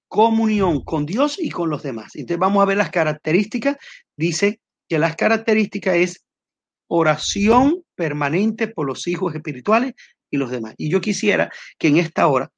[0.06, 2.14] comunión con Dios y con los demás.
[2.14, 3.78] Entonces vamos a ver las características.
[4.16, 6.24] Dice que las características es
[6.86, 9.94] oración permanente por los hijos espirituales
[10.30, 10.76] y los demás.
[10.78, 12.52] Y yo quisiera que en esta hora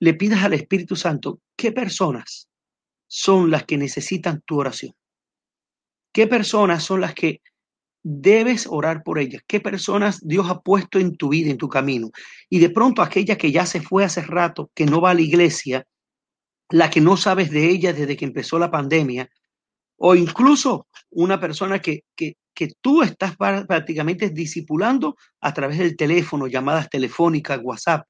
[0.00, 2.50] le pidas al Espíritu Santo qué personas
[3.06, 4.92] son las que necesitan tu oración.
[6.12, 7.40] ¿Qué personas son las que
[8.04, 9.42] debes orar por ellas.
[9.46, 12.10] ¿Qué personas Dios ha puesto en tu vida, en tu camino?
[12.50, 15.22] Y de pronto aquella que ya se fue hace rato, que no va a la
[15.22, 15.86] iglesia,
[16.70, 19.28] la que no sabes de ella desde que empezó la pandemia,
[19.96, 26.46] o incluso una persona que, que, que tú estás prácticamente discipulando a través del teléfono,
[26.46, 28.06] llamadas telefónicas, WhatsApp.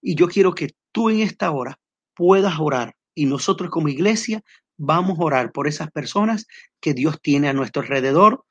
[0.00, 1.78] Y yo quiero que tú en esta hora
[2.14, 4.42] puedas orar y nosotros como iglesia
[4.78, 6.46] vamos a orar por esas personas
[6.80, 8.44] que Dios tiene a nuestro alrededor,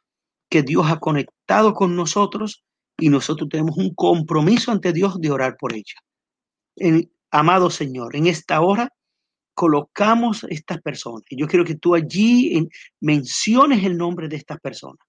[0.51, 2.63] que Dios ha conectado con nosotros
[2.99, 5.95] y nosotros tenemos un compromiso ante Dios de orar por ella.
[7.31, 8.89] amado Señor, en esta hora
[9.53, 11.23] colocamos estas personas.
[11.29, 12.67] Y yo quiero que tú allí
[12.99, 14.99] menciones el nombre de estas personas.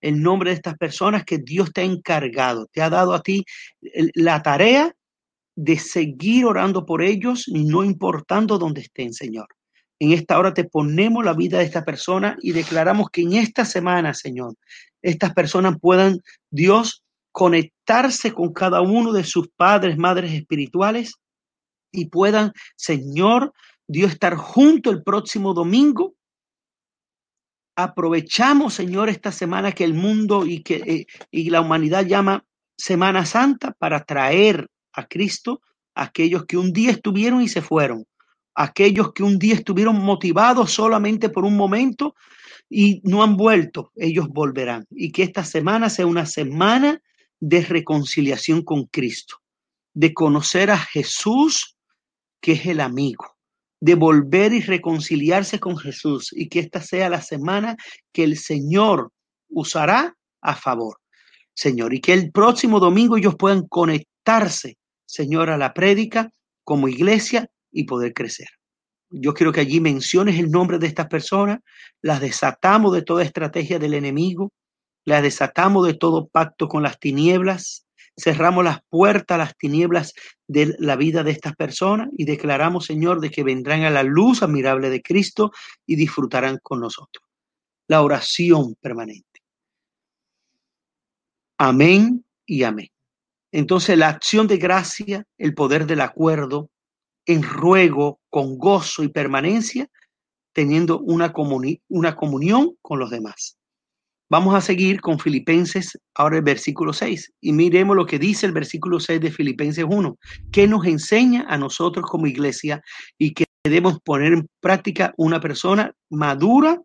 [0.00, 3.44] El nombre de estas personas que Dios te ha encargado, te ha dado a ti
[4.14, 4.94] la tarea
[5.54, 9.46] de seguir orando por ellos, no importando dónde estén, Señor.
[9.98, 13.64] En esta hora te ponemos la vida de esta persona y declaramos que en esta
[13.64, 14.54] semana, Señor,
[15.02, 21.14] estas personas puedan, Dios, conectarse con cada uno de sus padres, madres espirituales
[21.92, 23.52] y puedan, Señor,
[23.86, 26.14] Dios, estar junto el próximo domingo.
[27.76, 32.44] Aprovechamos, Señor, esta semana que el mundo y que eh, y la humanidad llama
[32.76, 35.60] Semana Santa para traer a Cristo
[35.94, 38.06] a aquellos que un día estuvieron y se fueron
[38.56, 42.14] aquellos que un día estuvieron motivados solamente por un momento
[42.68, 44.86] y no han vuelto, ellos volverán.
[44.90, 47.00] Y que esta semana sea una semana
[47.38, 49.36] de reconciliación con Cristo,
[49.94, 51.76] de conocer a Jesús,
[52.40, 53.36] que es el amigo,
[53.78, 57.76] de volver y reconciliarse con Jesús y que esta sea la semana
[58.12, 59.12] que el Señor
[59.50, 60.98] usará a favor.
[61.54, 64.76] Señor, y que el próximo domingo ellos puedan conectarse,
[65.06, 66.30] Señor, a la prédica
[66.64, 68.48] como iglesia y poder crecer.
[69.10, 71.60] Yo quiero que allí menciones el nombre de estas personas,
[72.02, 74.52] las desatamos de toda estrategia del enemigo,
[75.04, 77.86] las desatamos de todo pacto con las tinieblas,
[78.18, 80.14] cerramos las puertas a las tinieblas
[80.48, 84.42] de la vida de estas personas y declaramos, Señor, de que vendrán a la luz
[84.42, 85.52] admirable de Cristo
[85.86, 87.24] y disfrutarán con nosotros.
[87.88, 89.42] La oración permanente.
[91.58, 92.88] Amén y amén.
[93.52, 96.70] Entonces la acción de gracia, el poder del acuerdo,
[97.26, 99.88] en ruego, con gozo y permanencia,
[100.52, 101.32] teniendo una,
[101.88, 103.58] una comunión con los demás.
[104.28, 108.52] Vamos a seguir con Filipenses, ahora el versículo 6, y miremos lo que dice el
[108.52, 110.18] versículo 6 de Filipenses 1,
[110.50, 112.82] que nos enseña a nosotros como iglesia
[113.18, 116.80] y que debemos poner en práctica una persona madura,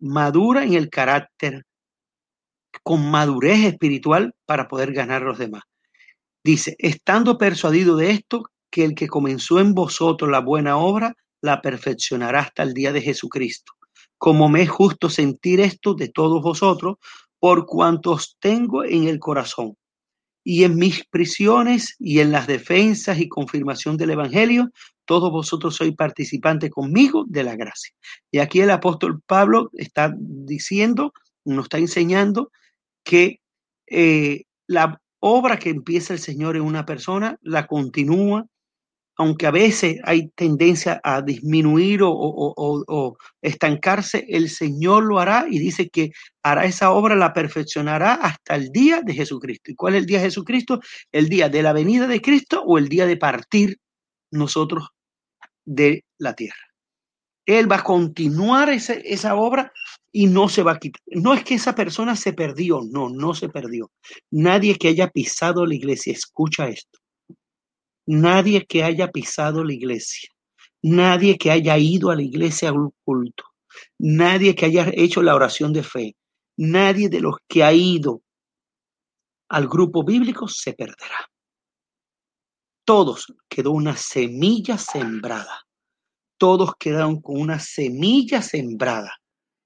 [0.00, 1.64] madura en el carácter,
[2.82, 5.62] con madurez espiritual para poder ganar a los demás.
[6.42, 11.60] Dice, estando persuadido de esto, que el que comenzó en vosotros la buena obra, la
[11.60, 13.72] perfeccionará hasta el día de Jesucristo
[14.18, 16.96] como me es justo sentir esto de todos vosotros,
[17.38, 19.76] por cuantos tengo en el corazón.
[20.44, 24.70] Y en mis prisiones y en las defensas y confirmación del Evangelio,
[25.04, 27.94] todos vosotros sois participantes conmigo de la gracia.
[28.30, 31.12] Y aquí el apóstol Pablo está diciendo,
[31.44, 32.50] nos está enseñando
[33.04, 33.40] que
[33.86, 38.46] eh, la obra que empieza el Señor en una persona, la continúa
[39.18, 45.88] aunque a veces hay tendencia a disminuir o, estancarse, el Señor lo hará y dice
[45.88, 46.12] que
[46.44, 49.72] hará esa obra, la perfeccionará hasta el día de Jesucristo.
[49.72, 50.80] ¿Y cuál es el día de Jesucristo?
[51.10, 53.78] El día de la venida de Cristo o el día de partir
[54.30, 54.86] nosotros
[55.64, 56.68] de la tierra.
[57.44, 59.72] Él va a continuar esa, obra
[60.12, 61.02] y no se va a quitar.
[61.06, 63.90] No es que esa persona se perdió, no, no se perdió.
[64.30, 67.00] Nadie que haya pisado la iglesia, escucha esto
[68.08, 70.30] nadie que haya pisado la iglesia,
[70.82, 73.44] nadie que haya ido a la iglesia a un culto,
[73.98, 76.16] nadie que haya hecho la oración de fe,
[76.56, 78.22] nadie de los que ha ido
[79.50, 81.30] al grupo bíblico se perderá.
[82.86, 85.66] Todos quedó una semilla sembrada.
[86.38, 89.18] Todos quedaron con una semilla sembrada.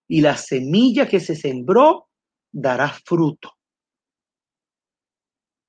[0.08, 2.08] Y la semilla que se sembró
[2.50, 3.52] dará fruto.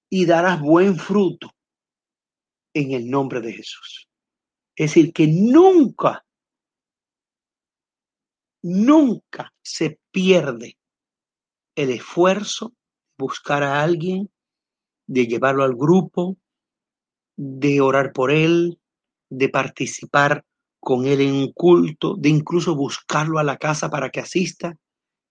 [0.09, 1.51] Y dará buen fruto
[2.74, 4.07] en el nombre de Jesús.
[4.76, 6.26] Es decir, que nunca,
[8.63, 10.78] nunca se pierde
[11.76, 12.74] el esfuerzo
[13.17, 14.30] buscar a alguien,
[15.05, 16.38] de llevarlo al grupo,
[17.36, 18.80] de orar por él,
[19.30, 20.45] de participar
[20.80, 24.78] con él en un culto, de incluso buscarlo a la casa para que asista.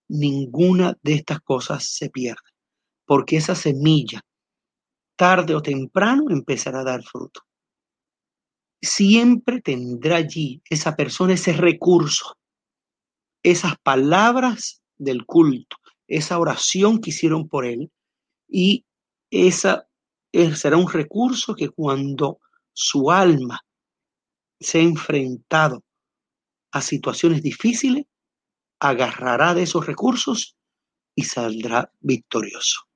[0.09, 2.51] Ninguna de estas cosas se pierde,
[3.07, 4.23] porque esa semilla
[5.23, 7.43] tarde o temprano empezará a dar fruto.
[8.83, 12.37] Siempre tendrá allí esa persona ese recurso,
[13.45, 15.77] esas palabras del culto,
[16.09, 17.93] esa oración que hicieron por él
[18.49, 18.85] y
[19.31, 19.87] esa
[20.33, 22.41] eh, será un recurso que cuando
[22.73, 23.61] su alma
[24.59, 25.85] se ha enfrentado
[26.73, 28.07] a situaciones difíciles,
[28.81, 30.57] agarrará de esos recursos
[31.15, 32.89] y saldrá victorioso.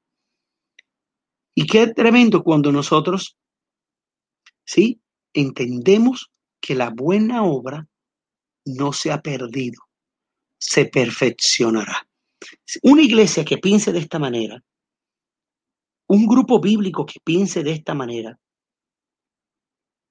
[1.58, 3.34] Y qué tremendo cuando nosotros,
[4.66, 5.00] ¿sí?
[5.32, 6.30] Entendemos
[6.60, 7.88] que la buena obra
[8.66, 9.80] no se ha perdido,
[10.58, 12.06] se perfeccionará.
[12.82, 14.62] Una iglesia que piense de esta manera,
[16.08, 18.38] un grupo bíblico que piense de esta manera,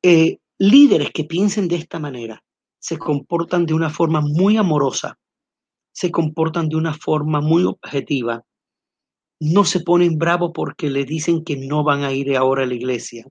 [0.02, 2.44] eh, líderes que piensen de esta manera,
[2.80, 5.20] se comportan de una forma muy amorosa,
[5.94, 8.44] se comportan de una forma muy objetiva,
[9.40, 12.74] no se ponen bravos porque le dicen que no van a ir ahora a la
[12.74, 13.26] iglesia.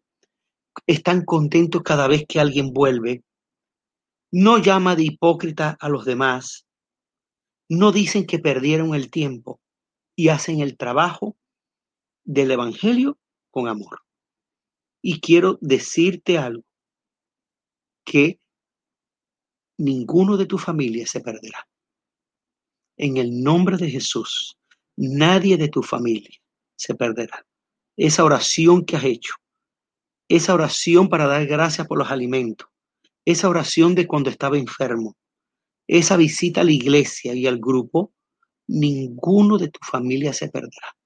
[0.87, 3.23] Están contentos cada vez que alguien vuelve.
[4.31, 6.67] No llama de hipócrita a los demás.
[7.69, 9.61] No dicen que perdieron el tiempo
[10.17, 11.37] y hacen el trabajo
[12.25, 13.19] del Evangelio
[13.51, 14.01] con amor.
[15.03, 16.65] Y quiero decirte algo,
[18.05, 18.39] que
[19.79, 21.67] ninguno de tu familia se perderá.
[22.97, 24.57] En el nombre de Jesús,
[24.97, 26.39] Nadie de tu familia
[26.77, 27.47] se perderá.
[27.97, 29.35] Esa oración que has hecho,
[30.29, 32.69] esa oración para dar gracias por los alimentos,
[33.25, 35.17] esa oración de cuando estaba enfermo,
[35.87, 38.13] esa visita a la iglesia y al grupo,
[38.67, 40.97] ninguno de tu familia se perderá.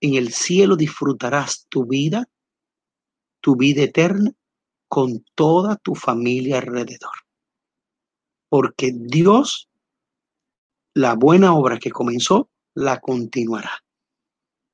[0.00, 2.26] En el cielo disfrutarás tu vida,
[3.40, 4.32] tu vida eterna,
[4.88, 7.12] con toda tu familia alrededor.
[8.48, 9.68] Porque Dios,
[10.94, 12.48] la buena obra que comenzó,
[12.78, 13.82] la continuará.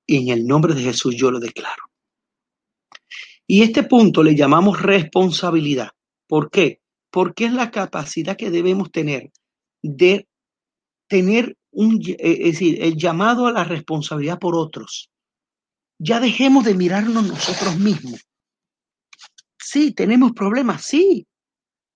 [0.06, 1.84] Y en el nombre de Jesús yo lo declaro.
[3.46, 5.90] Y este punto le llamamos responsabilidad.
[6.26, 6.80] ¿Por qué?
[7.10, 9.30] Porque es la capacidad que debemos tener
[9.82, 10.28] de
[11.08, 15.10] tener un, eh, es decir, el llamado a la responsabilidad por otros.
[15.98, 18.20] Ya dejemos de mirarnos nosotros mismos.
[19.58, 21.26] Sí, tenemos problemas, sí,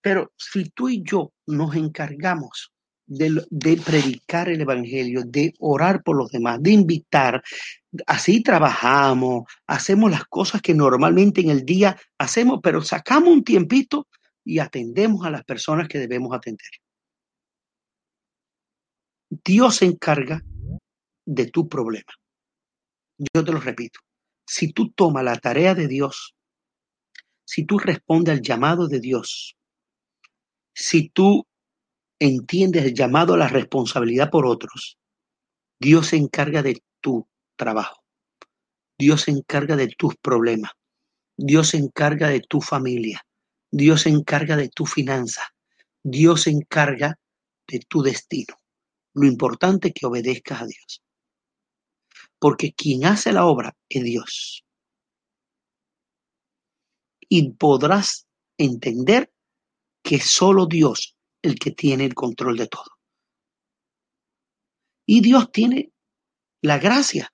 [0.01, 2.73] pero si tú y yo nos encargamos
[3.09, 7.43] de, predicar el Evangelio, de orar por los demás, de invitar,
[8.07, 14.07] así trabajamos, hacemos las cosas que normalmente en el día hacemos, pero sacamos un tiempito
[14.45, 16.69] y atendemos a las personas que debemos atender.
[19.31, 20.43] Dios se encarga
[21.27, 22.13] de tu problema.
[23.35, 24.01] Yo te lo repito,
[24.47, 26.35] si tú tomas la tarea de Dios,
[27.45, 29.57] si tú respondes al llamado de Dios,
[30.75, 31.47] si tú
[32.19, 34.99] entiendes el llamado a la responsabilidad por otros,
[35.81, 38.03] Dios se encarga de tu trabajo.
[38.99, 40.73] Dios se encarga de tus problemas.
[41.37, 43.25] Dios se encarga de tu familia.
[43.71, 45.43] Dios se encarga de tu finanza.
[46.03, 47.19] Dios se encarga
[47.69, 48.57] de tu destino.
[49.15, 51.03] Lo importante es que obedezcas a Dios.
[52.41, 54.65] Porque quien hace la obra es Dios.
[57.29, 59.31] Y podrás entender
[60.03, 62.99] que solo Dios el que tiene el control de todo.
[65.07, 65.93] Y Dios tiene
[66.63, 67.33] la gracia.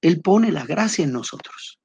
[0.00, 1.78] Él pone la gracia en nosotros.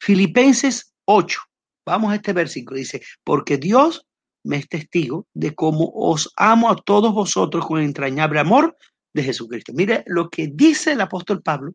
[0.00, 1.40] Filipenses 8.
[1.84, 2.78] Vamos a este versículo.
[2.78, 4.06] Dice, porque Dios
[4.44, 8.76] me es testigo de cómo os amo a todos vosotros con entrañable amor
[9.12, 9.72] de Jesucristo.
[9.74, 11.72] Mire lo que dice el apóstol Pablo,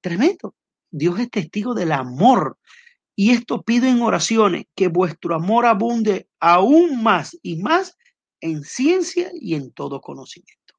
[0.00, 0.54] tremendo.
[0.90, 2.58] Dios es testigo del amor.
[3.20, 7.98] Y esto pido en oraciones, que vuestro amor abunde aún más y más
[8.40, 10.74] en ciencia y en todo conocimiento.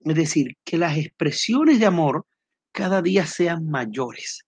[0.00, 2.24] Es decir, que las expresiones de amor
[2.72, 4.46] cada día sean mayores.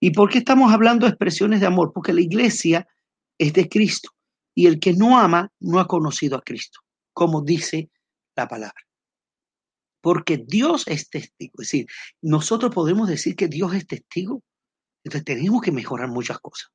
[0.00, 1.92] ¿Y por qué estamos hablando de expresiones de amor?
[1.92, 2.88] Porque la iglesia
[3.36, 4.08] es de Cristo
[4.54, 6.80] y el que no ama no ha conocido a Cristo,
[7.12, 7.90] como dice
[8.34, 8.80] la palabra.
[10.00, 11.52] Porque Dios es testigo.
[11.58, 11.86] Es decir,
[12.22, 14.42] nosotros podemos decir que Dios es testigo.
[15.04, 16.70] Entonces tenemos que mejorar muchas cosas.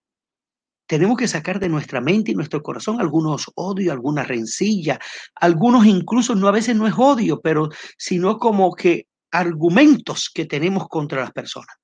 [0.87, 4.99] Tenemos que sacar de nuestra mente y nuestro corazón algunos odios, alguna rencilla,
[5.35, 10.87] algunos incluso no a veces no es odio, pero sino como que argumentos que tenemos
[10.87, 11.75] contra las personas.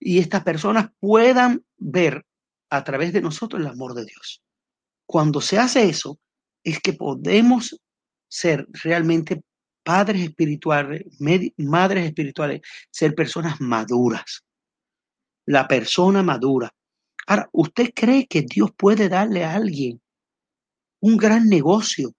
[0.00, 2.24] Y estas personas puedan ver
[2.70, 4.42] a través de nosotros el amor de Dios.
[5.06, 6.18] Cuando se hace eso,
[6.62, 7.78] es que podemos
[8.26, 9.42] ser realmente
[9.84, 11.04] padres espirituales,
[11.58, 14.44] madres espirituales, ser personas maduras.
[15.46, 16.74] La persona madura.
[17.26, 20.00] Ahora, ¿usted cree que Dios puede darle a alguien
[21.00, 22.12] un gran negocio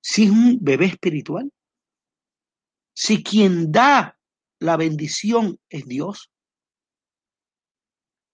[0.00, 1.52] si es un bebé espiritual?
[2.94, 4.18] Si quien da
[4.60, 6.30] la bendición es Dios,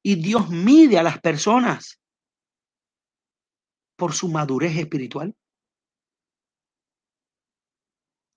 [0.02, 2.00] y Dios mide a las personas
[3.96, 5.36] por su madurez espiritual.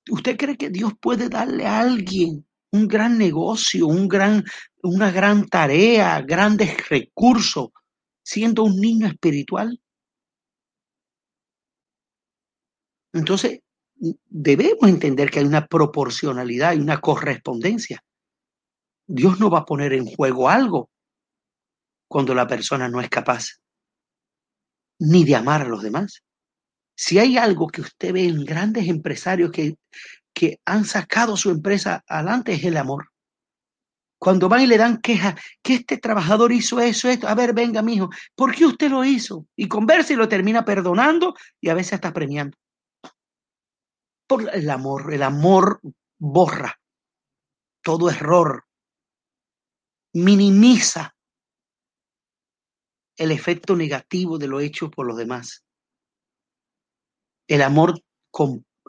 [0.09, 4.43] ¿Usted cree que Dios puede darle a alguien un gran negocio, un gran,
[4.83, 7.69] una gran tarea, grandes recursos,
[8.23, 9.79] siendo un niño espiritual?
[13.13, 13.61] Entonces,
[13.95, 18.03] debemos entender que hay una proporcionalidad y una correspondencia.
[19.07, 20.89] Dios no va a poner en juego algo
[22.07, 23.59] cuando la persona no es capaz
[24.99, 26.23] ni de amar a los demás.
[26.97, 29.77] Si hay algo que usted ve en grandes empresarios que,
[30.35, 33.09] que han sacado su empresa adelante es el amor.
[34.19, 37.81] Cuando van y le dan queja, que este trabajador hizo eso, esto, a ver, venga,
[37.81, 39.47] mijo, ¿por qué usted lo hizo?
[39.55, 42.57] Y conversa y lo termina perdonando y a veces hasta premiando.
[44.27, 45.79] Por el amor, el amor
[46.19, 46.79] borra
[47.85, 48.65] todo error,
[50.13, 51.15] minimiza
[53.15, 55.63] el efecto negativo de lo hecho por los demás.
[57.47, 58.01] El amor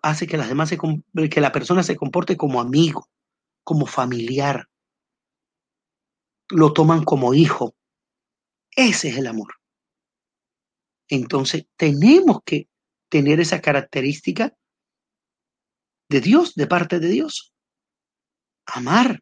[0.02, 0.78] hace que, las demás se,
[1.30, 3.08] que la persona se comporte como amigo,
[3.64, 4.68] como familiar.
[6.50, 7.74] Lo toman como hijo.
[8.70, 9.54] Ese es el amor.
[11.08, 12.68] Entonces, tenemos que
[13.08, 14.56] tener esa característica
[16.08, 17.52] de Dios, de parte de Dios.
[18.66, 19.20] Amar.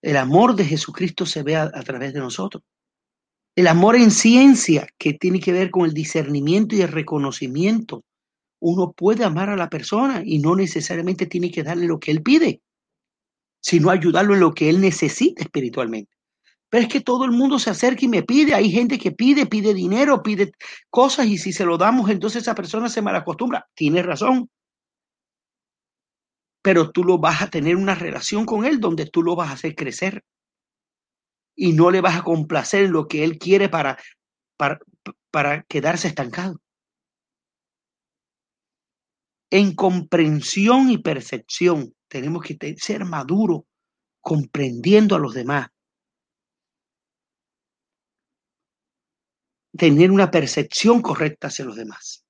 [0.00, 2.62] El amor de Jesucristo se ve a, través de nosotros.
[3.58, 8.04] El amor en ciencia, que tiene que ver con el discernimiento y el reconocimiento.
[8.60, 12.22] Uno puede amar a la persona y no necesariamente tiene que darle lo que él
[12.22, 12.60] pide,
[13.60, 16.12] sino ayudarlo en lo que él necesita espiritualmente.
[16.68, 18.54] Pero es que todo el mundo se acerca y me pide.
[18.54, 20.52] Hay gente que pide, pide dinero, pide
[20.88, 23.66] cosas y si se lo damos, entonces esa persona se malacostumbra.
[23.74, 24.48] Tiene razón
[26.62, 29.54] pero tú lo vas a tener una relación con él donde tú lo vas a
[29.54, 30.22] hacer crecer.
[31.60, 33.98] Y no le vas a complacer en lo que él quiere para,
[34.56, 34.78] para,
[35.32, 36.60] para quedarse estancado.
[39.50, 43.62] En comprensión y percepción tenemos que ser maduros,
[44.20, 45.68] comprendiendo a los demás.
[49.76, 52.24] Tener una percepción correcta hacia los demás.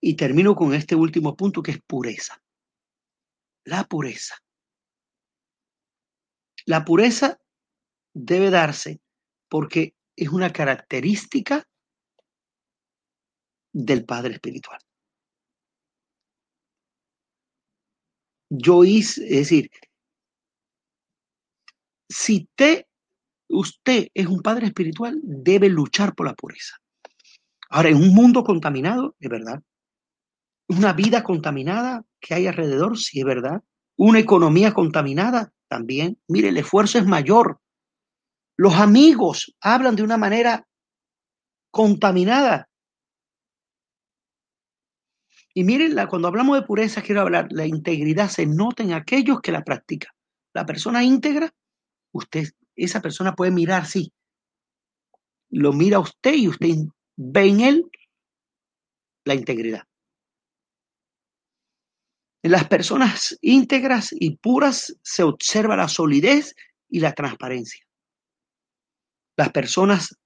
[0.00, 2.40] Y termino con este último punto que es pureza.
[3.64, 4.36] La pureza.
[6.66, 7.40] La pureza
[8.14, 9.00] debe darse
[9.48, 11.66] porque es una característica
[13.72, 14.78] del Padre Espiritual.
[18.50, 19.70] Yo hice, es decir,
[22.08, 22.86] si te,
[23.48, 26.76] usted es un Padre Espiritual, debe luchar por la pureza.
[27.70, 29.62] Ahora, en un mundo contaminado, es verdad,
[30.68, 33.62] una vida contaminada que hay alrededor, sí es verdad.
[33.96, 36.18] Una economía contaminada también.
[36.28, 37.58] Mire, el esfuerzo es mayor.
[38.58, 40.68] Los amigos hablan de una manera
[41.70, 42.68] contaminada.
[45.54, 49.50] Y miren, cuando hablamos de pureza, quiero hablar, la integridad se nota en aquellos que
[49.50, 50.12] la practican.
[50.52, 51.50] La persona íntegra,
[52.12, 54.12] usted, esa persona puede mirar, sí.
[55.48, 56.74] Lo mira usted y usted
[57.16, 57.90] ve en él
[59.24, 59.84] la integridad.
[62.42, 66.56] En las personas íntegras y puras se observa la solidez
[66.88, 67.84] y la transparencia.
[69.36, 70.18] Las personas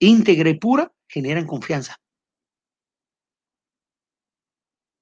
[0.00, 1.96] íntegras y puras generan confianza.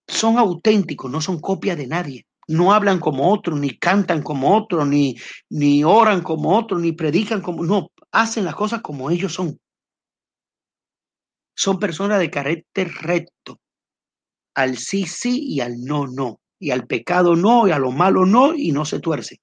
[0.06, 2.26] Son auténticos, no son copia de nadie.
[2.48, 5.16] No hablan como otros, ni cantan como otros, ni,
[5.48, 7.64] ni oran como otros, ni predican como...
[7.64, 9.58] No, hacen las cosas como ellos son.
[11.56, 13.61] Son personas de carácter recto,
[14.54, 18.26] al sí sí y al no no, y al pecado no, y a lo malo
[18.26, 19.40] no, y no se tuerce.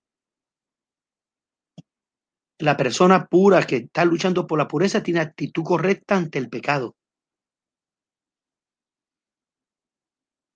[2.60, 6.96] La persona pura que está luchando por la pureza tiene actitud correcta ante el pecado.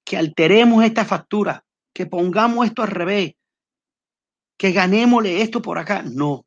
[0.06, 3.36] Que alteremos esta factura, que pongamos esto al revés,
[4.58, 6.04] que ganémosle esto por acá.
[6.04, 6.46] No.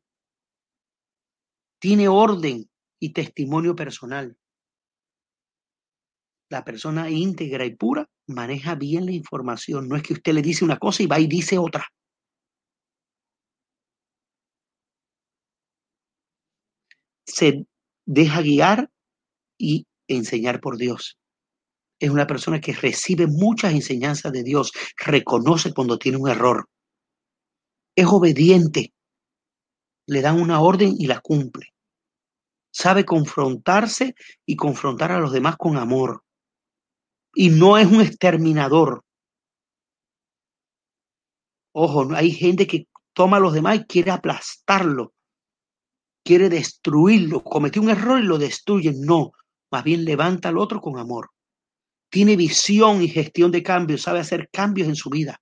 [1.79, 4.37] Tiene orden y testimonio personal
[6.49, 9.87] la persona íntegra y pura maneja bien la información.
[9.87, 11.87] No es que usted le dice una cosa y va y dice otra.
[17.25, 17.65] Se
[18.05, 18.89] deja guiar
[19.57, 21.17] y enseñar por Dios.
[21.99, 26.69] Es una persona que recibe muchas enseñanzas de Dios, reconoce cuando tiene un error.
[27.95, 28.93] Es obediente.
[30.07, 31.73] Le dan una orden y la cumple.
[32.71, 36.23] Sabe confrontarse y confrontar a los demás con amor
[37.39, 39.03] y no es un exterminador.
[41.71, 45.13] Ojo, hay gente que toma a los demás y quiere aplastarlo,
[46.23, 48.91] quiere destruirlo, cometió un error y lo destruye.
[48.91, 49.33] No,
[49.71, 51.29] más bien levanta al otro con amor.
[52.09, 55.39] Tiene visión y gestión de cambios, sabe hacer cambios en su vida.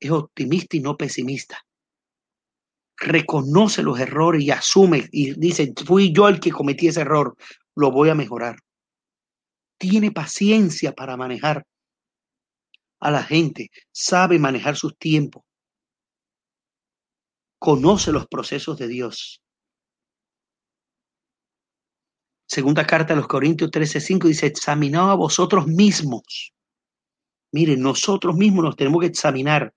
[0.00, 1.62] Es optimista y no pesimista.
[2.96, 7.36] Reconoce los errores y asume y dice, fui yo el que cometí ese error,
[7.74, 8.56] lo voy a mejorar
[9.78, 11.64] tiene paciencia para manejar
[13.00, 15.42] a la gente, sabe manejar sus tiempos,
[17.58, 19.42] conoce los procesos de Dios.
[22.48, 26.52] Segunda carta a los Corintios 13:5 dice, examinaos a vosotros mismos.
[27.52, 29.72] Miren, nosotros mismos nos tenemos que examinar.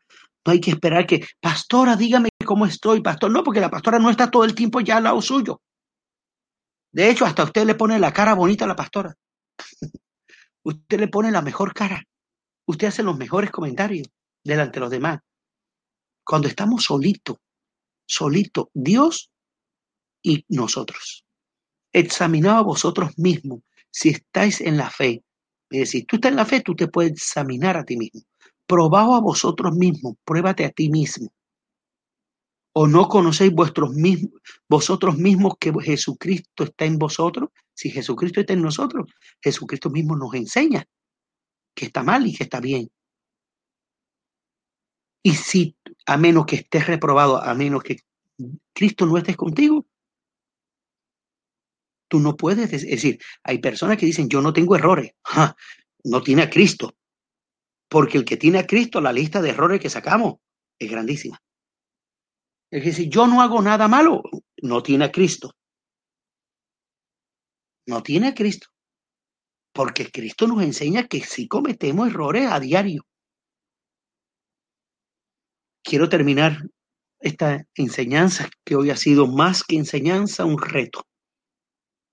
[0.46, 3.32] No hay que esperar que, pastora, dígame cómo estoy, pastor.
[3.32, 5.62] No, porque la pastora no está todo el tiempo ya al lado suyo.
[6.92, 9.16] De hecho, hasta usted le pone la cara bonita a la pastora.
[10.64, 12.04] Usted le pone la mejor cara.
[12.66, 14.08] Usted hace los mejores comentarios
[14.44, 15.20] delante de los demás.
[16.24, 17.38] Cuando estamos solitos,
[18.06, 19.32] solitos, Dios
[20.22, 21.26] y nosotros.
[21.92, 25.24] Examinaos a vosotros mismos si estáis en la fe.
[25.72, 28.22] Es decir, tú estás en la fe, tú te puedes examinar a ti mismo.
[28.68, 31.32] Probaos a vosotros mismos, pruébate a ti mismo.
[32.74, 37.50] ¿O no conocéis vuestros mismos, vosotros mismos que Jesucristo está en vosotros?
[37.74, 39.12] Si Jesucristo está en nosotros,
[39.42, 40.86] Jesucristo mismo nos enseña
[41.74, 42.90] que está mal y que está bien.
[45.24, 47.98] Y si, a menos que estés reprobado, a menos que
[48.74, 49.86] Cristo no estés contigo,
[52.08, 55.14] tú no puedes es decir, hay personas que dicen, yo no tengo errores.
[56.04, 56.96] no tiene a Cristo.
[57.88, 60.36] Porque el que tiene a Cristo, la lista de errores que sacamos
[60.78, 61.42] es grandísima.
[62.72, 64.22] Es decir, yo no hago nada malo,
[64.62, 65.52] no tiene a Cristo.
[67.88, 68.68] No tiene a Cristo.
[69.74, 73.04] Porque Cristo nos enseña que sí cometemos errores a diario.
[75.84, 76.62] Quiero terminar
[77.20, 81.08] esta enseñanza que hoy ha sido más que enseñanza, un reto.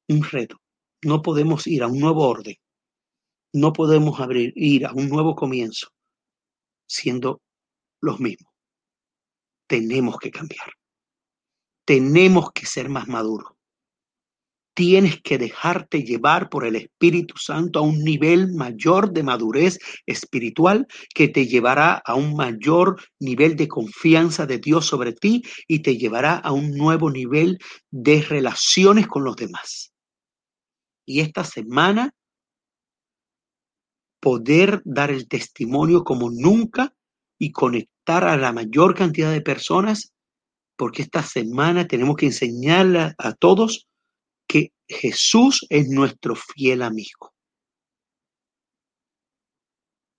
[0.09, 0.57] Un reto.
[1.03, 2.57] No podemos ir a un nuevo orden.
[3.53, 5.89] No podemos abrir, ir a un nuevo comienzo
[6.89, 7.43] siendo
[8.01, 8.46] los mismos.
[9.67, 10.69] Tenemos que cambiar.
[11.85, 13.53] Tenemos que ser más maduros.
[14.75, 20.87] Tienes que dejarte llevar por el Espíritu Santo a un nivel mayor de madurez espiritual
[21.15, 25.97] que te llevará a un mayor nivel de confianza de Dios sobre ti y te
[25.97, 27.59] llevará a un nuevo nivel
[27.91, 29.95] de relaciones con los demás.
[31.07, 32.13] Y esta semana
[34.21, 36.93] poder dar el testimonio como nunca
[37.39, 40.13] y conectar a la mayor cantidad de personas,
[40.77, 43.87] porque esta semana tenemos que enseñarle a todos
[44.47, 47.33] que Jesús es nuestro fiel amigo.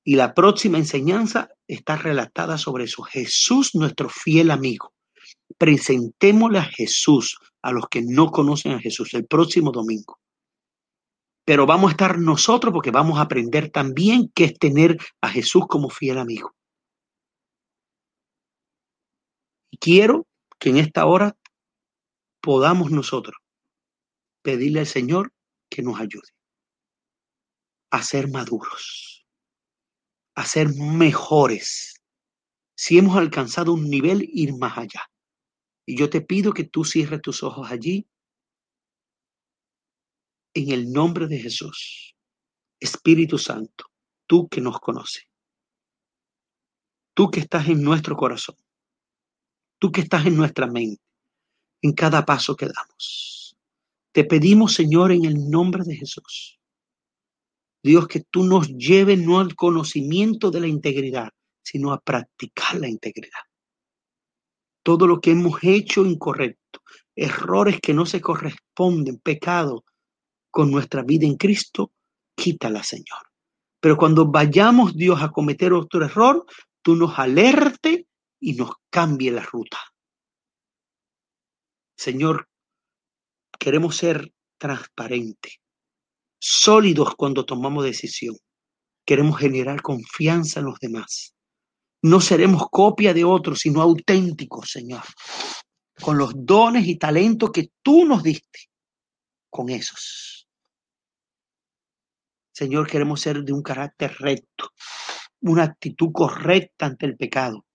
[0.04, 3.04] Y la próxima enseñanza está relatada sobre eso.
[3.04, 4.94] Jesús, nuestro fiel amigo.
[5.58, 10.20] Presentémosle a Jesús a los que no conocen a Jesús el próximo domingo.
[11.46, 15.66] Pero vamos a estar nosotros porque vamos a aprender también qué es tener a Jesús
[15.68, 16.54] como fiel amigo.
[19.72, 20.28] Y quiero
[20.60, 21.38] que en esta hora
[22.42, 23.38] podamos nosotros
[24.42, 25.34] pedirle al Señor
[25.70, 26.30] que nos ayude
[27.90, 29.26] a ser maduros,
[30.36, 32.02] a ser mejores.
[32.76, 35.10] Si hemos alcanzado un nivel, ir más allá.
[35.86, 38.08] Y yo te pido que tú cierres tus ojos allí.
[40.54, 42.16] En el nombre de Jesús,
[42.80, 43.86] Espíritu Santo,
[44.28, 45.26] tú que nos conoces,
[47.14, 48.56] tú que estás en nuestro corazón,
[49.80, 51.02] tú que estás en nuestra mente,
[51.82, 53.56] en cada paso que damos.
[54.12, 56.60] Te pedimos, Señor, en el nombre de Jesús.
[57.84, 61.30] Dios, que tú nos lleves no al conocimiento de la integridad,
[61.64, 63.42] sino a practicar la integridad.
[64.84, 66.82] Todo lo que hemos hecho incorrecto,
[67.16, 69.86] errores que no se corresponden, pecado
[70.50, 71.92] con nuestra vida en Cristo,
[72.36, 73.20] quítala, Señor.
[73.80, 76.46] Pero cuando vayamos, Dios, a cometer otro error,
[76.82, 77.97] tú nos alerte
[78.48, 79.78] y nos cambie la ruta.
[81.98, 82.48] Señor,
[83.60, 85.60] Queremos ser transparentes,
[86.40, 88.38] sólidos cuando tomamos decisión.
[89.06, 91.34] Queremos generar confianza en los demás.
[92.04, 95.02] No seremos copia de otros, sino auténticos, Señor,
[96.02, 98.70] con los dones y talentos que tú nos diste,
[99.50, 100.48] con esos.
[102.54, 104.72] Señor, queremos ser de un carácter recto,
[105.42, 107.66] una actitud correcta ante el pecado.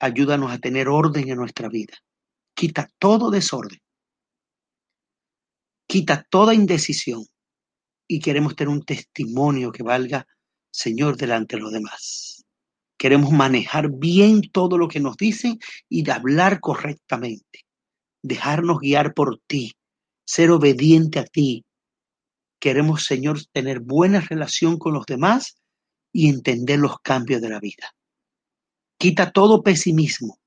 [0.00, 1.94] Ayúdanos a tener orden en nuestra vida.
[2.54, 3.78] Quita todo desorden
[5.90, 7.26] quita toda indecisión
[8.08, 10.24] y queremos tener un testimonio que valga,
[10.72, 12.44] Señor, delante de los demás.
[12.96, 17.64] Queremos manejar bien todo lo que nos dicen y de hablar correctamente,
[18.22, 19.72] dejarnos guiar por ti,
[20.24, 21.64] ser obediente a ti.
[22.60, 25.56] Queremos, Señor, tener buena relación con los demás
[26.12, 27.90] y entender los cambios de la vida.
[29.00, 30.38] Quita todo pesimismo,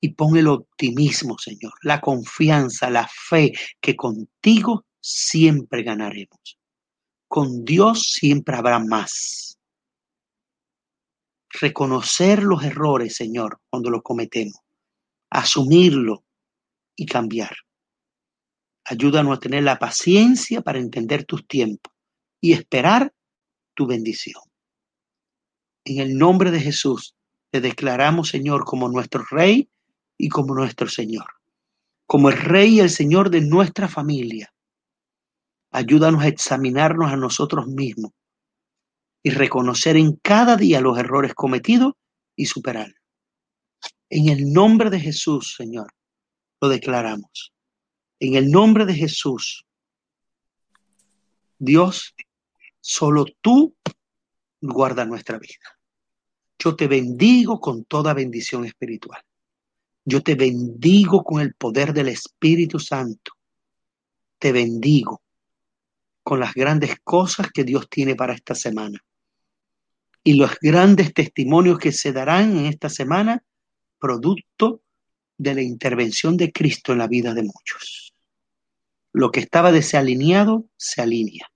[0.00, 3.52] y pon el optimismo, Señor, la confianza, la fe,
[3.82, 6.58] que contigo siempre ganaremos.
[7.28, 9.58] Con Dios siempre habrá más.
[11.50, 14.58] Reconocer los errores, Señor, cuando los cometemos.
[15.28, 16.24] Asumirlo
[16.96, 17.54] y cambiar.
[18.86, 21.92] Ayúdanos a tener la paciencia para entender tus tiempos
[22.40, 23.12] y esperar
[23.74, 24.40] tu bendición.
[25.84, 27.12] En el nombre de Jesús,
[27.50, 29.68] te declaramos, Señor, como nuestro Rey
[30.18, 31.26] y como nuestro Señor,
[32.06, 34.52] como el Rey y el Señor de nuestra familia.
[35.70, 38.12] Ayúdanos a examinarnos a nosotros mismos
[39.22, 41.94] y reconocer en cada día los errores cometidos
[42.36, 43.00] y superarlos.
[44.08, 45.92] En el nombre de Jesús, Señor,
[46.60, 47.52] lo declaramos.
[48.20, 49.66] En el nombre de Jesús,
[51.58, 52.14] Dios,
[52.80, 53.74] solo tú
[54.60, 55.75] guarda nuestra vida.
[56.66, 59.22] Yo te bendigo con toda bendición espiritual.
[60.04, 63.34] Yo te bendigo con el poder del Espíritu Santo.
[64.36, 65.22] Te bendigo
[66.24, 68.98] con las grandes cosas que Dios tiene para esta semana.
[70.24, 73.44] Y los grandes testimonios que se darán en esta semana,
[74.00, 74.82] producto
[75.38, 78.12] de la intervención de Cristo en la vida de muchos.
[79.12, 81.48] Lo que estaba desalineado se alinea.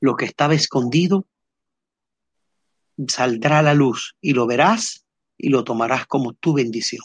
[0.00, 1.26] Lo que estaba escondido
[3.08, 5.04] saldrá a la luz y lo verás
[5.36, 7.04] y lo tomarás como tu bendición.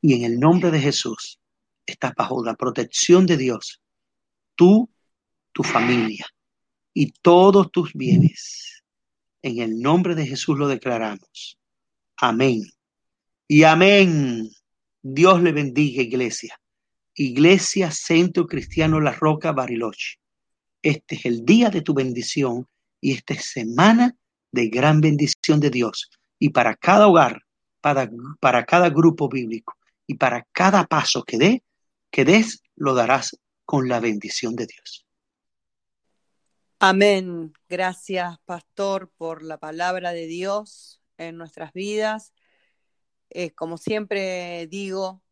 [0.00, 1.38] Y en el nombre de Jesús
[1.86, 3.80] estás bajo la protección de Dios,
[4.54, 4.90] tú,
[5.52, 6.26] tu familia
[6.94, 8.82] y todos tus bienes.
[9.42, 11.58] En el nombre de Jesús lo declaramos.
[12.16, 12.62] Amén.
[13.48, 14.50] Y amén.
[15.02, 16.58] Dios le bendiga, iglesia.
[17.14, 20.18] Iglesia Centro Cristiano La Roca Bariloche.
[20.80, 22.66] Este es el día de tu bendición
[23.00, 24.16] y esta es semana
[24.52, 26.10] de gran bendición de Dios.
[26.38, 27.42] Y para cada hogar,
[27.80, 29.76] para, para cada grupo bíblico
[30.06, 31.64] y para cada paso que dé,
[32.10, 35.06] que des, lo darás con la bendición de Dios.
[36.78, 37.52] Amén.
[37.68, 42.32] Gracias, pastor, por la palabra de Dios en nuestras vidas.
[43.30, 45.22] Eh, como siempre digo,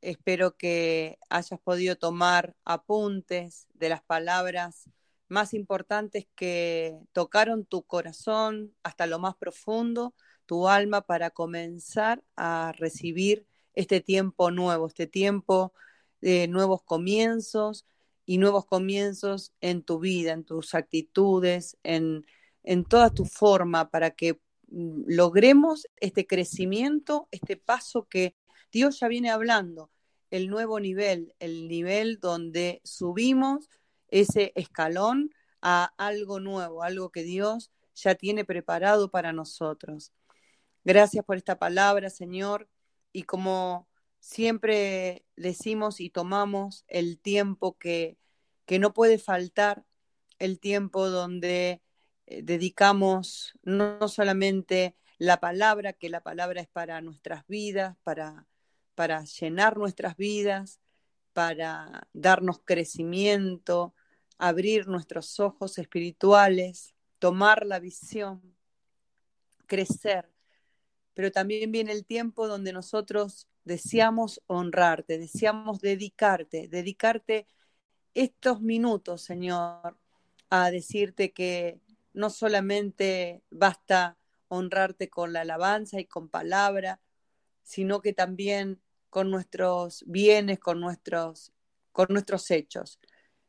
[0.00, 4.90] espero que hayas podido tomar apuntes de las palabras
[5.28, 10.14] más importantes que tocaron tu corazón hasta lo más profundo,
[10.46, 15.72] tu alma, para comenzar a recibir este tiempo nuevo, este tiempo
[16.20, 17.86] de nuevos comienzos
[18.24, 22.26] y nuevos comienzos en tu vida, en tus actitudes, en,
[22.62, 28.34] en toda tu forma, para que mm, logremos este crecimiento, este paso que
[28.72, 29.90] Dios ya viene hablando,
[30.30, 33.68] el nuevo nivel, el nivel donde subimos
[34.08, 35.30] ese escalón
[35.60, 40.12] a algo nuevo, algo que Dios ya tiene preparado para nosotros.
[40.84, 42.68] Gracias por esta palabra, Señor,
[43.12, 43.88] y como
[44.20, 48.18] siempre decimos y tomamos el tiempo que,
[48.66, 49.84] que no puede faltar,
[50.38, 51.82] el tiempo donde
[52.26, 58.46] eh, dedicamos no solamente la palabra, que la palabra es para nuestras vidas, para,
[58.94, 60.80] para llenar nuestras vidas,
[61.32, 63.94] para darnos crecimiento,
[64.38, 68.56] abrir nuestros ojos espirituales, tomar la visión,
[69.66, 70.30] crecer.
[71.14, 77.46] Pero también viene el tiempo donde nosotros deseamos honrarte, deseamos dedicarte, dedicarte
[78.14, 79.98] estos minutos, Señor,
[80.48, 81.80] a decirte que
[82.14, 84.16] no solamente basta
[84.46, 87.00] honrarte con la alabanza y con palabra,
[87.64, 88.80] sino que también
[89.10, 91.52] con nuestros bienes, con nuestros,
[91.92, 92.98] con nuestros hechos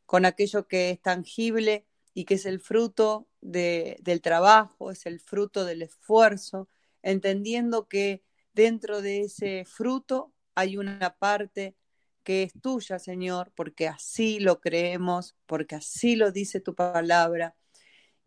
[0.09, 1.85] con aquello que es tangible
[2.15, 6.67] y que es el fruto del trabajo, es el fruto del esfuerzo,
[7.03, 11.75] entendiendo que dentro de ese fruto hay una parte
[12.23, 17.55] que es tuya, Señor, porque así lo creemos, porque así lo dice tu palabra,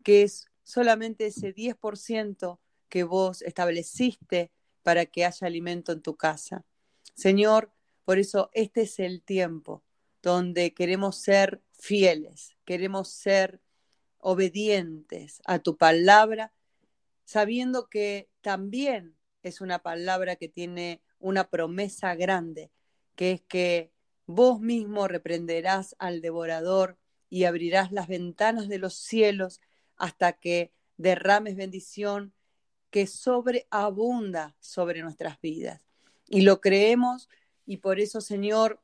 [0.05, 4.53] que es solamente ese 10% que vos estableciste
[4.83, 6.63] para que haya alimento en tu casa.
[7.13, 7.73] Señor,
[8.05, 9.83] por eso este es el tiempo
[10.23, 13.59] donde queremos ser fieles, queremos ser
[14.19, 16.53] obedientes a tu palabra,
[17.25, 22.71] sabiendo que también es una palabra que tiene una promesa grande,
[23.17, 23.91] que es que
[24.25, 26.97] vos mismo reprenderás al devorador
[27.29, 29.59] y abrirás las ventanas de los cielos
[29.97, 32.33] hasta que derrames bendición
[32.91, 35.81] que sobreabunda sobre nuestras vidas.
[36.29, 37.27] Y lo creemos
[37.65, 38.81] y por eso, Señor,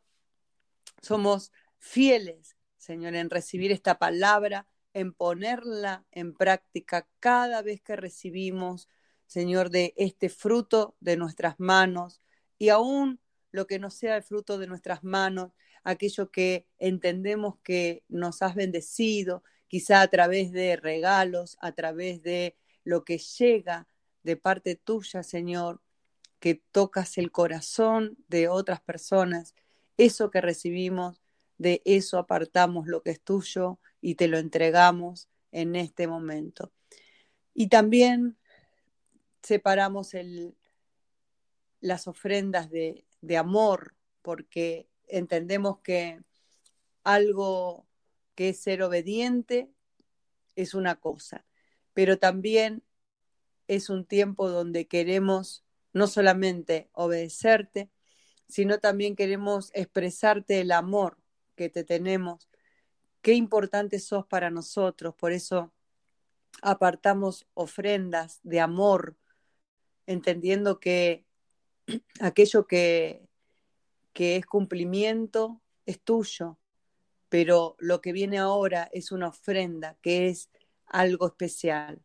[1.01, 8.89] somos fieles Señor, en recibir esta palabra, en ponerla en práctica cada vez que recibimos,
[9.27, 12.21] Señor, de este fruto de nuestras manos
[12.57, 13.19] y aún
[13.51, 15.51] lo que no sea el fruto de nuestras manos,
[15.84, 22.57] aquello que entendemos que nos has bendecido, quizá a través de regalos, a través de
[22.86, 23.88] lo que llega
[24.23, 25.82] de parte tuya, Señor,
[26.39, 29.53] que tocas el corazón de otras personas,
[29.97, 31.21] eso que recibimos,
[31.60, 36.72] de eso apartamos lo que es tuyo y te lo entregamos en este momento.
[37.53, 38.38] Y también
[39.43, 40.14] separamos
[41.82, 46.22] las ofrendas de, de amor, porque entendemos que
[47.03, 47.86] algo
[48.36, 49.70] que es ser obediente
[50.55, 51.45] es una cosa,
[51.93, 52.84] pero también
[53.68, 57.89] es un tiempo donde queremos no solamente obedecerte,
[58.47, 61.18] sino también queremos expresarte el amor
[61.60, 62.47] que te tenemos,
[63.22, 65.74] qué importante sos para nosotros, por eso
[66.62, 69.18] apartamos ofrendas de amor,
[70.05, 71.26] entendiendo que
[72.22, 73.28] aquello que,
[74.14, 76.57] que es cumplimiento es tuyo,
[77.28, 80.49] pero lo que viene ahora es una ofrenda, que es
[80.86, 82.01] algo especial,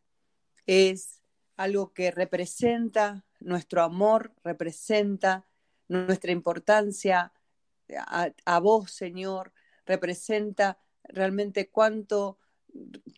[0.65, 1.23] es
[1.55, 5.47] algo que representa nuestro amor, representa
[5.87, 7.31] nuestra importancia
[7.97, 9.53] a, vos, Señor,
[9.85, 12.39] representa realmente cuánto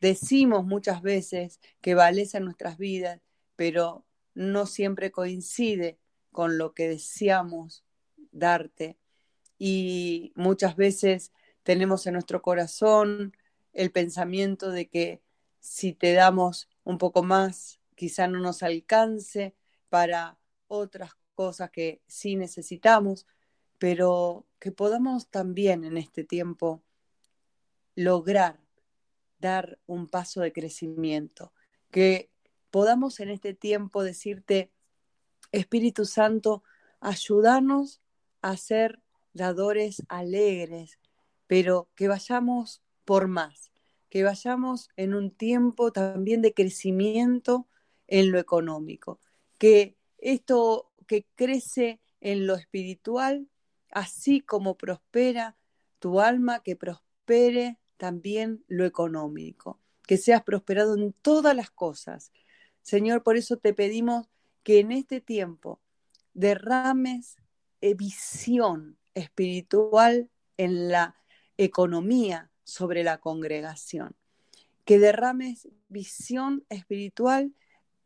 [0.01, 3.21] decimos muchas veces que vales en nuestras vidas,
[3.55, 5.99] pero no siempre coincide
[6.31, 7.83] con lo que deseamos
[8.31, 8.97] darte.
[9.57, 11.31] Y muchas veces
[11.63, 13.35] tenemos en nuestro corazón
[13.73, 15.21] el pensamiento de que
[15.59, 19.55] si te damos un poco más, quizá no nos alcance
[19.89, 20.37] para
[20.67, 23.27] otras cosas que sí necesitamos,
[23.77, 26.83] pero que podamos también en este tiempo
[27.95, 28.59] lograr
[29.39, 31.53] dar un paso de crecimiento,
[31.91, 32.29] que
[32.71, 34.71] podamos en este tiempo decirte,
[35.51, 36.63] Espíritu Santo,
[36.99, 38.01] ayúdanos
[38.41, 39.01] a ser
[39.33, 40.99] dadores alegres,
[41.47, 43.71] pero que vayamos por más,
[44.09, 47.67] que vayamos en un tiempo también de crecimiento
[48.07, 49.19] en lo económico,
[49.57, 53.47] que esto que crece en lo espiritual,
[53.91, 55.55] así como prospera
[55.99, 62.31] tu alma, que prospere también lo económico, que seas prosperado en todas las cosas.
[62.81, 64.27] Señor, por eso te pedimos
[64.63, 65.81] que en este tiempo
[66.33, 67.37] derrames
[67.81, 71.15] eh, visión espiritual en la
[71.57, 74.15] economía sobre la congregación,
[74.85, 77.53] que derrames visión espiritual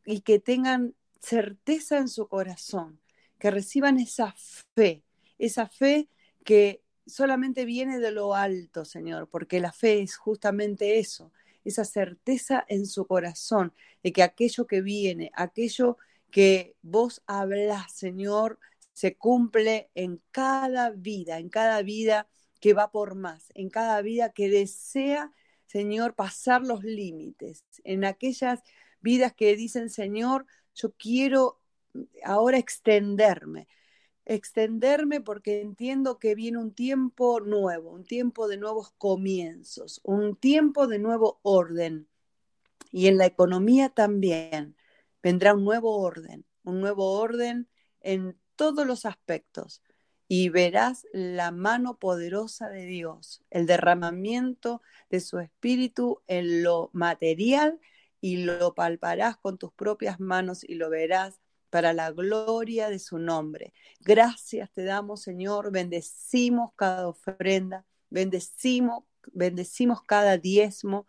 [0.06, 3.00] y que tengan certeza en su corazón,
[3.38, 4.34] que reciban esa
[4.76, 5.04] fe,
[5.46, 6.08] esa fe
[6.44, 11.32] que solamente viene de lo alto, Señor, porque la fe es justamente eso,
[11.66, 13.74] esa certeza en su corazón
[14.04, 15.98] de que aquello que viene, aquello
[16.30, 18.60] que vos hablas, Señor,
[18.94, 22.28] se cumple en cada vida, en cada vida
[22.60, 25.32] que va por más, en cada vida que desea,
[25.66, 28.62] Señor, pasar los límites, en aquellas
[29.02, 31.60] vidas que dicen, Señor, yo quiero
[32.24, 33.68] ahora extenderme,
[34.26, 40.88] extenderme porque entiendo que viene un tiempo nuevo, un tiempo de nuevos comienzos, un tiempo
[40.88, 42.08] de nuevo orden.
[42.92, 44.76] Y en la economía también
[45.24, 47.68] vendrá un nuevo orden, un nuevo orden
[48.02, 49.82] en todos los aspectos.
[50.28, 57.82] Y verás la mano poderosa de Dios, el derramamiento de su espíritu en lo material
[58.22, 61.41] y lo palparás con tus propias manos y lo verás
[61.72, 63.74] para la gloria de su nombre.
[64.02, 71.08] Gracias te damos, Señor, bendecimos cada ofrenda, bendecimos, bendecimos cada diezmo,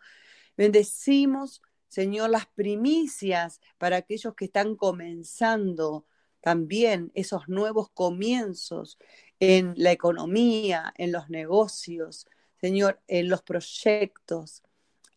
[0.57, 6.07] bendecimos, Señor, las primicias para aquellos que están comenzando
[6.41, 8.97] también esos nuevos comienzos
[9.39, 12.25] en la economía, en los negocios,
[12.59, 14.63] Señor, en los proyectos,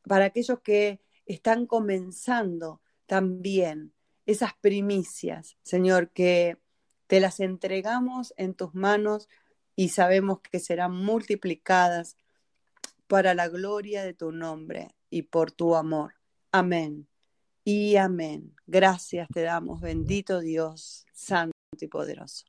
[0.03, 3.93] para aquellos que están comenzando también
[4.27, 6.59] esas primicias, Señor, que
[7.07, 9.29] te las entregamos en tus manos
[9.77, 12.17] y sabemos que serán multiplicadas
[13.07, 16.15] para la gloria de tu nombre y por tu amor.
[16.51, 17.07] Amén
[17.65, 18.55] y amén.
[18.67, 22.45] Gracias te damos, bendito Dios, santo y poderoso.